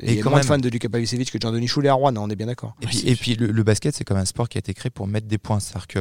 il 0.03 0.15
y 0.15 0.21
a 0.21 0.25
moins 0.25 0.41
de 0.41 0.45
fans 0.45 0.59
de 0.59 0.69
Lucas 0.69 0.89
Pavicevic 0.89 1.31
que 1.31 1.39
Jean-Denis 1.41 1.69
Choulet 1.69 1.89
à 1.89 1.95
Rouen, 1.95 2.17
on 2.17 2.29
est 2.29 2.37
bien 2.37 2.47
d'accord. 2.47 2.75
Et 2.83 2.87
puis, 2.87 3.03
et 3.07 3.15
puis 3.15 3.35
le, 3.37 3.63
basket, 3.63 3.95
c'est 3.95 4.05
comme 4.05 4.17
un 4.17 4.25
sport 4.25 4.49
qui 4.49 4.59
a 4.59 4.61
été 4.61 4.75
créé 4.75 4.91
pour 4.91 5.07
mettre 5.07 5.29
des 5.29 5.39
points. 5.39 5.61
C'est-à-dire 5.61 5.87
que 5.87 6.01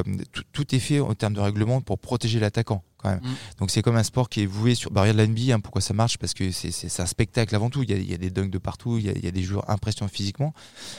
tout, 0.53 0.75
est 0.75 0.79
fait 0.79 0.99
en 0.99 1.13
termes 1.13 1.33
de 1.33 1.39
règlement 1.39 1.81
pour 1.81 1.99
protéger 1.99 2.39
l'attaquant. 2.39 2.83
Quand 3.07 3.21
même. 3.21 3.31
Mm. 3.31 3.35
Donc 3.59 3.71
c'est 3.71 3.81
comme 3.81 3.95
un 3.95 4.03
sport 4.03 4.29
qui 4.29 4.43
est 4.43 4.45
voué 4.45 4.75
sur. 4.75 4.91
Bah, 4.91 5.01
regarde 5.01 5.17
la 5.17 5.27
NBA, 5.27 5.53
hein, 5.53 5.59
pourquoi 5.59 5.81
ça 5.81 5.93
marche? 5.93 6.17
Parce 6.17 6.33
que 6.33 6.51
c'est 6.51 6.99
un 6.99 7.05
spectacle 7.05 7.55
avant 7.55 7.69
tout. 7.69 7.83
Il 7.83 7.91
y 7.91 7.93
a, 7.93 7.97
il 7.97 8.09
y 8.09 8.13
a 8.13 8.17
des 8.17 8.29
dunks 8.29 8.51
de 8.51 8.57
partout, 8.57 8.97
il 8.97 9.05
y 9.05 9.09
a, 9.09 9.13
il 9.13 9.23
y 9.23 9.27
a 9.27 9.31
des 9.31 9.43
joueurs 9.43 9.69
impressionnants 9.69 10.09
physiquement. 10.09 10.53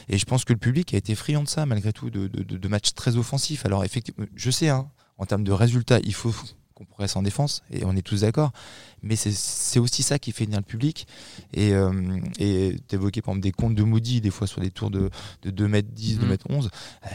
Et 0.09 0.19
je 0.19 0.25
pense 0.25 0.45
que 0.45 0.53
le 0.53 0.59
public 0.59 0.95
a 0.95 0.97
été 0.97 1.15
friand 1.15 1.43
de 1.43 1.49
ça, 1.49 1.67
malgré 1.67 1.93
tout, 1.93 2.11
de, 2.11 2.69
matchs 2.69 2.95
très 2.95 3.17
offensifs. 3.17 3.65
Alors, 3.65 3.85
effectivement, 3.85 4.27
je 4.35 4.51
sais, 4.51 4.69
hein, 4.69 4.89
en 5.17 5.27
termes 5.27 5.45
de 5.45 5.53
résultats, 5.53 6.01
il 6.05 6.15
faut 6.15 6.35
qu'on 6.75 6.85
progresse 6.85 7.17
en 7.17 7.23
défense, 7.23 7.63
et 7.73 7.85
on 7.85 7.97
est 7.97 8.03
tous 8.03 8.21
d'accord. 8.21 8.53
Mais 9.03 9.17
c'est 9.17 9.81
aussi 9.81 10.03
ça 10.03 10.19
qui 10.19 10.33
fait 10.33 10.45
venir 10.45 10.59
le 10.59 10.65
public. 10.65 11.07
Et 11.53 11.73
euh, 11.73 12.21
évoqué 12.91 13.21
par 13.21 13.33
exemple 13.33 13.41
des 13.41 13.53
comptes 13.53 13.75
de 13.75 13.83
Moody, 13.83 14.21
des 14.21 14.31
fois 14.31 14.47
sur 14.47 14.61
des 14.61 14.71
tours 14.71 14.91
de, 14.91 15.11
de 15.43 15.51
2m10, 15.51 16.19
2m11. 16.19 16.69
Eh, 17.05 17.09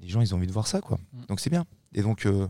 les 0.00 0.08
gens, 0.08 0.20
ils 0.20 0.34
ont 0.34 0.36
envie 0.36 0.46
de 0.46 0.52
voir 0.52 0.66
ça, 0.66 0.80
quoi. 0.80 0.98
Mm. 1.12 1.26
Donc 1.26 1.40
c'est 1.40 1.50
bien. 1.50 1.64
Et 1.94 2.02
donc, 2.02 2.26
euh, 2.26 2.46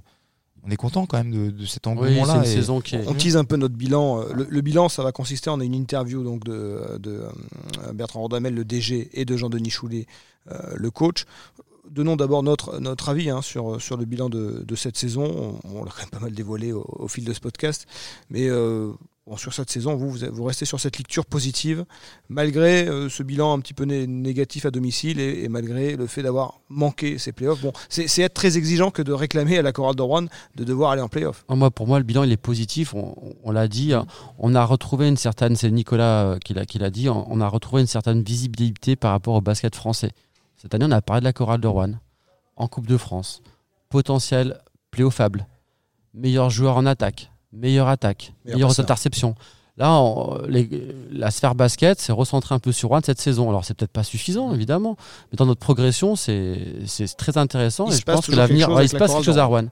on 0.65 0.71
est 0.71 0.77
content 0.77 1.07
quand 1.07 1.19
même 1.19 1.53
de, 1.53 1.67
cet 1.67 1.87
engouement-là. 1.87 2.45
saison 2.45 2.81
qui 2.81 2.97
On 3.07 3.15
tease 3.15 3.37
un 3.37 3.45
peu 3.45 3.57
notre 3.57 3.77
bilan. 3.77 4.23
Euh, 4.23 4.47
le, 4.49 4.61
bilan, 4.61 4.89
ça 4.89 5.03
va 5.03 5.13
consister 5.13 5.49
en 5.49 5.61
une 5.61 5.75
interview 5.75 6.25
donc 6.25 6.45
de, 6.45 6.99
de 6.99 7.23
euh, 7.23 7.93
Bertrand 7.93 8.23
Rodamel, 8.23 8.55
le 8.55 8.65
DG, 8.65 9.09
et 9.13 9.25
de 9.25 9.37
Jean-Denis 9.37 9.71
Choulet, 9.71 10.07
euh, 10.51 10.59
le 10.75 10.91
coach. 10.91 11.25
Donnons 11.89 12.17
d'abord 12.17 12.43
notre, 12.43 12.81
notre 12.81 13.09
avis 13.11 13.31
hein, 13.31 13.43
sur, 13.43 13.81
sur 13.81 13.97
le 13.97 14.05
bilan 14.05 14.29
de, 14.29 14.75
cette 14.75 14.97
saison. 14.97 15.61
On, 15.65 15.85
l'a 15.85 15.91
quand 15.93 16.03
même 16.03 16.11
pas 16.11 16.19
mal 16.19 16.33
dévoilé 16.33 16.73
au, 16.73 17.07
fil 17.07 17.25
de 17.25 17.33
ce 17.33 17.39
podcast. 17.39 17.87
Mais 18.29 18.49
sur 19.37 19.53
cette 19.53 19.71
saison, 19.71 19.97
vous, 19.97 20.11
vous, 20.11 20.45
restez 20.45 20.65
sur 20.65 20.79
cette 20.79 20.99
lecture 20.99 21.27
positive, 21.27 21.85
malgré 22.29 22.87
euh, 22.87 23.09
ce 23.09 23.25
bilan 23.25 23.55
un 23.55 23.59
petit 23.59 23.75
peu 23.75 23.85
négatif 23.85 24.67
à 24.67 24.71
domicile 24.71 25.19
et, 25.19 25.49
malgré 25.49 25.97
le 25.97 26.07
fait 26.07 26.23
d'avoir 26.23 26.61
manqué 26.69 27.19
ces 27.19 27.33
playoffs. 27.33 27.61
Bon, 27.61 27.73
c'est 27.89 28.23
être 28.23 28.35
très 28.35 28.57
exigeant 28.57 28.93
que 28.93 29.03
de 29.03 29.13
réclamer 29.13 29.59
à 29.59 29.63
la 29.63 29.73
Chorale 29.73 29.97
de 29.97 30.03
Rouen 30.03 30.27
de 30.55 30.65
devoir 30.65 30.93
aller 30.93 31.03
en 31.03 31.09
playoff. 31.09 31.45
Ah, 31.49 31.57
moi, 31.57 31.73
pour 31.73 31.89
moi, 31.89 31.99
le 31.99 32.05
bilan, 32.05 32.23
il 32.23 32.31
est 32.31 32.37
positif. 32.37 32.95
On, 32.95 33.51
l'a 33.51 33.67
dit, 33.67 33.93
on 34.39 34.55
a 34.55 34.65
retrouvé 34.65 35.09
une 35.09 35.17
certaine, 35.17 35.57
c'est 35.57 35.71
Nicolas 35.73 36.27
euh, 36.27 36.39
qui 36.39 36.79
l'a 36.79 36.91
dit, 36.91 37.09
on, 37.09 37.41
a 37.41 37.49
retrouvé 37.49 37.81
une 37.83 37.89
certaine 37.89 38.23
visibilité 38.23 38.95
par 38.95 39.11
rapport 39.11 39.35
au 39.35 39.41
basket 39.41 39.75
français. 39.75 40.13
Cette 40.57 40.73
année, 40.75 40.87
on 40.87 40.93
a 40.93 41.03
parlé 41.03 41.21
de 41.21 41.25
la 41.25 41.33
Chorale 41.33 41.61
de 41.61 41.69
Rouen 41.69 41.95
en 42.55 42.69
Coupe 42.69 42.87
de 42.87 42.97
France. 42.97 43.43
Potentiel 43.89 44.61
playoffable. 44.93 45.47
Meilleur 46.15 46.49
joueur 46.49 46.77
en 46.77 46.87
attaque 46.87 47.31
meilleure 47.57 47.89
attaque, 47.89 48.33
meilleure 48.45 48.79
interception. 48.79 49.35
Là, 49.79 50.03
la 51.11 51.31
sphère 51.31 51.55
basket 51.55 52.01
s'est 52.01 52.13
recentrée 52.13 52.55
un 52.55 52.59
peu 52.59 52.73
sur 52.73 52.89
Rouen 52.89 53.01
cette 53.05 53.21
saison. 53.21 53.51
Alors, 53.51 53.65
c'est 53.65 53.75
peut-être 53.75 53.93
pas 53.93 54.05
suffisant, 54.05 54.55
évidemment, 54.55 54.97
mais 55.31 55.37
dans 55.37 55.45
notre 55.45 55.61
progression, 55.61 56.17
c'est 56.17 57.17
très 57.19 57.37
intéressant. 57.37 57.91
et 57.91 57.97
je 57.97 58.03
pense 58.03 58.27
que 58.27 58.35
l'avenir, 58.35 58.71
il 58.81 58.89
se 58.89 58.97
passe 58.97 59.13
quelque 59.13 59.25
chose 59.25 59.39
à 59.39 59.45
Rouen. 59.45 59.69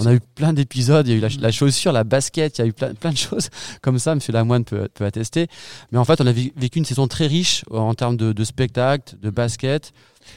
On 0.00 0.06
a 0.06 0.14
eu 0.14 0.20
plein 0.20 0.52
d'épisodes, 0.52 1.08
il 1.08 1.10
y 1.10 1.24
a 1.24 1.28
eu 1.28 1.40
la, 1.40 1.50
chaussure, 1.50 1.90
la 1.90 2.04
basket, 2.04 2.58
il 2.58 2.60
y 2.60 2.64
a 2.64 2.68
eu 2.68 2.72
plein, 2.72 2.94
plein 2.94 3.10
de 3.10 3.16
choses 3.16 3.48
comme 3.82 3.98
ça, 3.98 4.14
Monsieur 4.14 4.32
Lamoine 4.32 4.64
peut, 4.64 4.88
peut, 4.94 5.04
attester. 5.04 5.48
Mais 5.90 5.98
en 5.98 6.04
fait, 6.04 6.20
on 6.20 6.26
a 6.28 6.32
vécu 6.32 6.78
une 6.78 6.84
saison 6.84 7.08
très 7.08 7.26
riche 7.26 7.64
en 7.72 7.94
termes 7.94 8.16
de, 8.16 8.44
spectacle, 8.44 9.16
de 9.20 9.30
basket, 9.30 9.92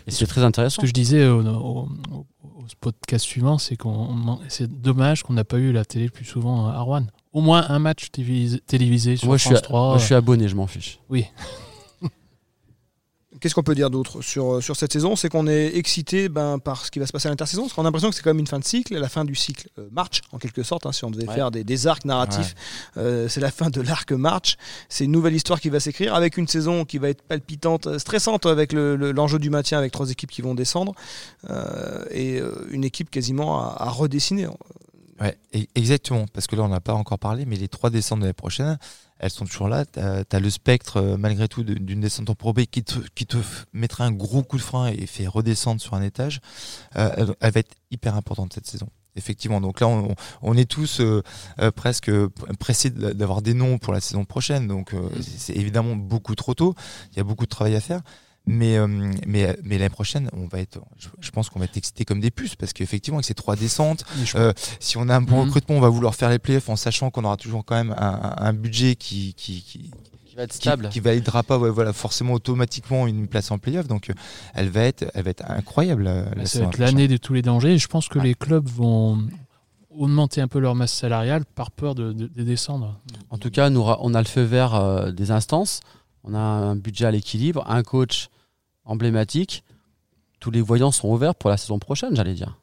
et 0.07 0.11
c'est 0.11 0.25
très 0.25 0.41
intéressant. 0.41 0.77
Ce 0.77 0.81
que 0.81 0.87
je 0.87 0.93
disais 0.93 1.27
au, 1.27 1.87
podcast 2.75 3.25
suivant, 3.25 3.57
c'est 3.57 3.75
qu'on 3.75 4.39
c'est 4.47 4.81
dommage 4.81 5.23
qu'on 5.23 5.33
n'a 5.33 5.43
pas 5.43 5.57
eu 5.57 5.71
la 5.71 5.85
télé 5.85 6.09
plus 6.09 6.25
souvent 6.25 6.67
à 6.67 6.79
Rouen. 6.79 7.05
Au 7.33 7.41
moins 7.41 7.65
un 7.69 7.79
match 7.79 8.09
télévisé 8.11 9.15
sur 9.17 9.27
France 9.27 9.41
je 9.41 9.47
suis, 9.47 9.61
3. 9.61 9.79
Moi, 9.79 9.97
je 9.97 10.05
suis 10.05 10.15
abonné, 10.15 10.47
je 10.47 10.55
m'en 10.55 10.67
fiche. 10.67 10.99
Oui. 11.09 11.25
Qu'est-ce 13.41 13.55
qu'on 13.55 13.63
peut 13.63 13.73
dire 13.73 13.89
d'autre 13.89 14.21
sur, 14.21 14.61
sur 14.61 14.75
cette 14.75 14.93
saison? 14.93 15.15
C'est 15.15 15.27
qu'on 15.27 15.47
est 15.47 15.75
excité 15.75 16.29
ben, 16.29 16.59
par 16.59 16.85
ce 16.85 16.91
qui 16.91 16.99
va 16.99 17.07
se 17.07 17.11
passer 17.11 17.27
à 17.27 17.31
l'intersaison, 17.31 17.63
parce 17.63 17.73
qu'on 17.73 17.81
a 17.81 17.85
l'impression 17.85 18.11
que 18.11 18.15
c'est 18.15 18.21
quand 18.21 18.29
même 18.29 18.39
une 18.39 18.45
fin 18.45 18.59
de 18.59 18.63
cycle. 18.63 18.95
La 18.95 19.09
fin 19.09 19.25
du 19.25 19.33
cycle 19.33 19.67
euh, 19.79 19.87
marche, 19.91 20.21
en 20.31 20.37
quelque 20.37 20.61
sorte, 20.61 20.85
hein, 20.85 20.91
si 20.91 21.03
on 21.05 21.09
devait 21.09 21.25
faire 21.25 21.49
des, 21.49 21.63
des, 21.63 21.87
arcs 21.87 22.05
narratifs. 22.05 22.53
Euh, 22.97 23.27
c'est 23.27 23.41
la 23.41 23.49
fin 23.49 23.71
de 23.71 23.81
l'arc 23.81 24.11
marche. 24.11 24.57
C'est 24.89 25.05
une 25.05 25.11
nouvelle 25.11 25.33
histoire 25.33 25.59
qui 25.59 25.69
va 25.69 25.79
s'écrire, 25.79 26.13
avec 26.13 26.37
une 26.37 26.47
saison 26.47 26.85
qui 26.85 26.99
va 26.99 27.09
être 27.09 27.23
palpitante, 27.23 27.87
euh, 27.87 27.97
stressante, 27.97 28.45
avec 28.45 28.73
l'enjeu 28.73 29.39
du 29.39 29.49
maintien, 29.49 29.79
avec 29.79 29.91
trois 29.91 30.11
équipes 30.11 30.29
qui 30.29 30.43
vont 30.43 30.53
descendre, 30.53 30.93
et 32.11 32.39
une 32.69 32.83
équipe 32.83 33.09
quasiment 33.09 33.59
à, 33.59 33.75
à 33.79 33.89
redessiner. 33.89 34.47
Ouais, 35.21 35.37
e-, 35.55 35.67
exactement, 35.75 36.25
parce 36.33 36.47
que 36.47 36.55
là 36.55 36.63
on 36.63 36.69
n'a 36.69 36.81
pas 36.81 36.93
encore 36.93 37.19
parlé, 37.19 37.45
mais 37.45 37.55
les 37.55 37.67
trois 37.67 37.89
descentes 37.89 38.19
de 38.19 38.23
l'année 38.25 38.33
prochaine, 38.33 38.77
elles 39.19 39.29
sont 39.29 39.45
toujours 39.45 39.67
là. 39.67 39.85
Tu 39.85 39.99
as, 39.99 40.39
le 40.39 40.49
spectre, 40.49 40.97
euh, 40.97 41.15
malgré 41.17 41.47
tout, 41.47 41.63
d'une 41.63 42.01
descente 42.01 42.29
en 42.31 42.35
probé 42.35 42.65
qui 42.65 42.83
te, 42.83 42.97
qui 43.13 43.27
te 43.27 43.37
mettra 43.71 44.03
un 44.03 44.11
gros 44.11 44.41
coup 44.41 44.57
de 44.57 44.63
frein 44.63 44.87
et 44.87 45.05
fait 45.05 45.27
redescendre 45.27 45.79
sur 45.79 45.93
un 45.93 46.01
étage. 46.01 46.41
Euh, 46.95 47.33
elle, 47.39 47.51
va 47.51 47.59
être 47.59 47.75
hyper 47.91 48.15
importante 48.15 48.53
cette 48.53 48.65
saison. 48.65 48.87
Effectivement, 49.15 49.61
donc 49.61 49.81
là, 49.81 49.87
on, 50.41 50.57
est 50.57 50.69
tous 50.69 51.01
euh, 51.01 51.21
presque 51.75 52.09
pressés 52.59 52.89
d'avoir 52.89 53.41
des 53.41 53.53
noms 53.53 53.77
pour 53.77 53.91
la 53.93 53.99
saison 53.99 54.23
prochaine. 54.23 54.67
Donc, 54.67 54.95
c'est 55.21 55.55
évidemment 55.55 55.97
beaucoup 55.97 56.33
trop 56.33 56.53
tôt. 56.53 56.75
Il 57.11 57.17
y 57.17 57.19
a 57.19 57.25
beaucoup 57.25 57.43
de 57.43 57.49
travail 57.49 57.75
à 57.75 57.81
faire. 57.81 58.01
Mais, 58.47 58.77
euh, 58.77 58.87
mais, 59.27 59.55
mais 59.63 59.77
l'année 59.77 59.89
prochaine, 59.89 60.29
on 60.33 60.47
va 60.47 60.59
être, 60.59 60.79
je, 61.19 61.29
pense 61.29 61.49
qu'on 61.49 61.59
va 61.59 61.65
être 61.65 61.77
excité 61.77 62.05
comme 62.05 62.19
des 62.19 62.31
puces 62.31 62.55
parce 62.55 62.73
qu'effectivement, 62.73 63.19
avec 63.19 63.25
ces 63.25 63.35
trois 63.35 63.55
descentes, 63.55 64.03
euh, 64.35 64.51
si 64.79 64.97
on 64.97 65.09
a 65.09 65.15
un 65.15 65.21
bon 65.21 65.41
mhm. 65.41 65.45
recrutement, 65.45 65.75
on 65.77 65.79
va 65.79 65.89
vouloir 65.89 66.15
faire 66.15 66.29
les 66.29 66.39
playoffs 66.39 66.67
en 66.67 66.75
sachant 66.75 67.11
qu'on 67.11 67.23
aura 67.23 67.37
toujours 67.37 67.63
quand 67.63 67.75
même 67.75 67.93
un, 67.97 68.33
un 68.37 68.53
budget 68.53 68.95
qui, 68.95 69.35
qui, 69.35 69.61
qui 69.61 69.91
qui 70.31 70.37
va 70.37 70.43
être 70.43 70.53
stable, 70.53 70.87
qui, 70.87 71.01
validera 71.01 71.43
pas 71.43 71.57
voilà 71.57 71.91
forcément 71.91 72.33
automatiquement 72.33 73.05
une 73.05 73.27
place 73.27 73.51
en 73.51 73.57
playoff. 73.57 73.87
Donc 73.87 74.09
euh, 74.09 74.13
elle 74.53 74.69
va 74.69 74.83
être, 74.83 75.11
elle 75.13 75.25
va 75.25 75.29
être 75.29 75.43
incroyable. 75.45 76.03
La, 76.03 76.45
ça 76.45 76.59
va 76.61 76.65
être 76.67 76.77
l'année 76.77 77.09
de 77.09 77.17
tous 77.17 77.33
les 77.33 77.41
dangers. 77.41 77.73
Et 77.73 77.77
je 77.77 77.87
pense 77.87 78.07
que 78.07 78.17
les 78.17 78.33
clubs 78.33 78.67
vont 78.67 79.27
augmenter 79.89 80.39
un 80.39 80.47
peu 80.47 80.59
leur 80.59 80.73
masse 80.73 80.93
salariale 80.93 81.43
par 81.43 81.69
peur 81.69 81.95
de, 81.95 82.13
de, 82.13 82.43
descendre. 82.43 82.97
En 83.29 83.37
tout 83.37 83.49
cas, 83.49 83.69
nous, 83.69 83.81
on 83.81 84.13
a 84.13 84.19
le 84.19 84.27
feu 84.27 84.41
vert 84.41 85.11
des 85.11 85.31
instances. 85.31 85.81
On 86.23 86.33
a 86.33 86.39
un 86.39 86.77
budget 86.77 87.05
à 87.07 87.11
l'équilibre, 87.11 87.65
un 87.67 87.83
coach 87.83 88.29
emblématique. 88.85 89.63
Tous 90.39 90.51
les 90.51 90.61
voyants 90.61 90.91
sont 90.91 91.09
ouverts 91.09 91.35
pour 91.35 91.49
la 91.49 91.57
saison 91.57 91.79
prochaine, 91.79 92.15
j'allais 92.15 92.33
dire. 92.33 92.57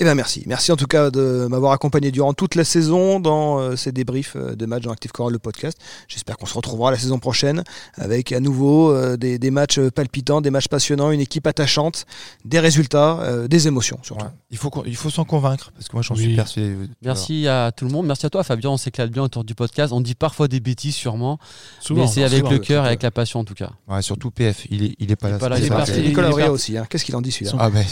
Eh 0.00 0.04
bien 0.04 0.14
merci. 0.14 0.42
Merci 0.46 0.72
en 0.72 0.76
tout 0.76 0.86
cas 0.86 1.10
de 1.10 1.46
m'avoir 1.50 1.72
accompagné 1.72 2.10
durant 2.10 2.32
toute 2.32 2.54
la 2.54 2.64
saison 2.64 3.20
dans 3.20 3.58
euh, 3.58 3.76
ces 3.76 3.92
débriefs 3.92 4.32
euh, 4.34 4.56
de 4.56 4.64
matchs 4.64 4.84
dans 4.84 4.92
Active 4.92 5.12
Coral, 5.12 5.34
le 5.34 5.38
podcast. 5.38 5.76
J'espère 6.08 6.38
qu'on 6.38 6.46
se 6.46 6.54
retrouvera 6.54 6.90
la 6.90 6.96
saison 6.96 7.18
prochaine 7.18 7.64
avec 7.96 8.32
à 8.32 8.40
nouveau 8.40 8.90
euh, 8.94 9.18
des, 9.18 9.50
matchs 9.50 9.78
palpitants, 9.90 10.40
des 10.40 10.48
matchs 10.48 10.68
passionnants, 10.68 11.10
une 11.10 11.20
équipe 11.20 11.46
attachante, 11.46 12.06
des 12.46 12.60
résultats, 12.60 13.46
des 13.46 13.68
émotions 13.68 13.98
surtout. 14.02 14.24
Il 14.50 14.56
faut, 14.56 14.70
il 14.86 14.96
faut 14.96 15.10
s'en 15.10 15.26
convaincre 15.26 15.70
parce 15.74 15.88
que 15.88 15.96
moi 15.96 16.02
j'en 16.02 16.14
suis 16.14 16.34
persuadé. 16.34 16.76
Merci 17.02 17.46
à 17.46 17.70
tout 17.70 17.84
le 17.84 17.90
monde. 17.90 18.06
Merci 18.06 18.24
à 18.24 18.30
toi 18.30 18.42
Fabien. 18.42 18.70
On 18.70 18.78
s'éclate 18.78 19.10
bien 19.10 19.24
autour 19.24 19.44
du 19.44 19.54
podcast. 19.54 19.92
On 19.92 20.00
dit 20.00 20.14
parfois 20.14 20.48
des 20.48 20.60
bêtises 20.60 20.94
sûrement. 20.94 21.38
mais 21.90 22.06
c'est 22.06 22.24
avec 22.24 22.48
le 22.48 22.58
cœur 22.58 22.84
et 22.86 22.88
avec 22.88 23.02
la 23.02 23.10
passion 23.10 23.40
en 23.40 23.44
tout 23.44 23.52
cas. 23.52 23.72
Ouais, 23.86 24.00
surtout 24.00 24.30
PF. 24.30 24.66
Il 24.70 24.82
est, 24.82 24.96
il 24.98 25.12
est 25.12 25.16
pas 25.16 25.28
là. 25.28 25.58
Il 25.58 25.64
est 25.66 25.68
parti. 25.68 26.00
Nicolas 26.00 26.50
aussi. 26.50 26.78
Hein. 26.78 26.86
Qu'est-ce 26.88 27.04
qu'il 27.04 27.16
en 27.16 27.20
dit 27.20 27.32
celui-là? 27.32 27.52
Ah 27.58 27.68
ben. 27.68 27.84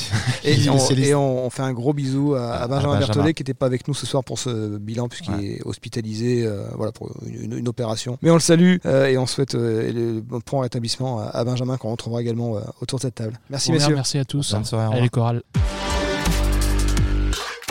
et, 0.43 0.71
on, 1.15 1.51
fait 1.51 1.63
un 1.63 1.73
gros 1.75 1.93
bisous 1.99 2.35
à, 2.35 2.67
Benjamin, 2.69 2.99
Berthollet 2.99 3.35
qui 3.35 3.43
n'était 3.43 3.55
pas 3.55 3.67
avec 3.67 3.89
nous 3.89 3.95
ce 3.95 4.07
soir 4.07 4.23
pour 4.23 4.39
ce 4.39 4.79
bilan 4.79 5.09
puisqu'il 5.09 5.45
est 5.45 5.61
hospitalisé 5.65 6.47
euh, 6.47 6.65
voilà, 6.77 6.93
pour 6.93 7.11
une, 7.27 7.69
opération. 7.69 8.19
Mais 8.23 8.31
on 8.31 8.35
le 8.35 8.41
salue 8.41 8.77
euh, 8.87 9.07
et 9.07 9.19
on 9.19 9.27
souhaite 9.27 9.55
euh, 9.57 9.93
le 9.93 10.21
bon 10.21 10.61
rétablissement 10.61 11.21
à 11.21 11.45
Benjamin 11.45 11.77
qu'on 11.77 11.91
retrouvera 11.91 12.23
également 12.23 12.61
autour 12.81 12.99
de 12.99 13.03
cette 13.03 13.17
table. 13.17 13.39
Merci 13.51 13.73
messieurs. 13.73 13.95
Merci 13.95 14.19
à 14.19 14.25
tous. 14.25 14.55
Allez 14.93 15.09
Coral. 15.09 15.43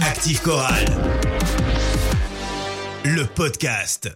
Active 0.01 0.41
Coral. 0.41 0.85
Le 3.05 3.25
podcast. 3.25 4.09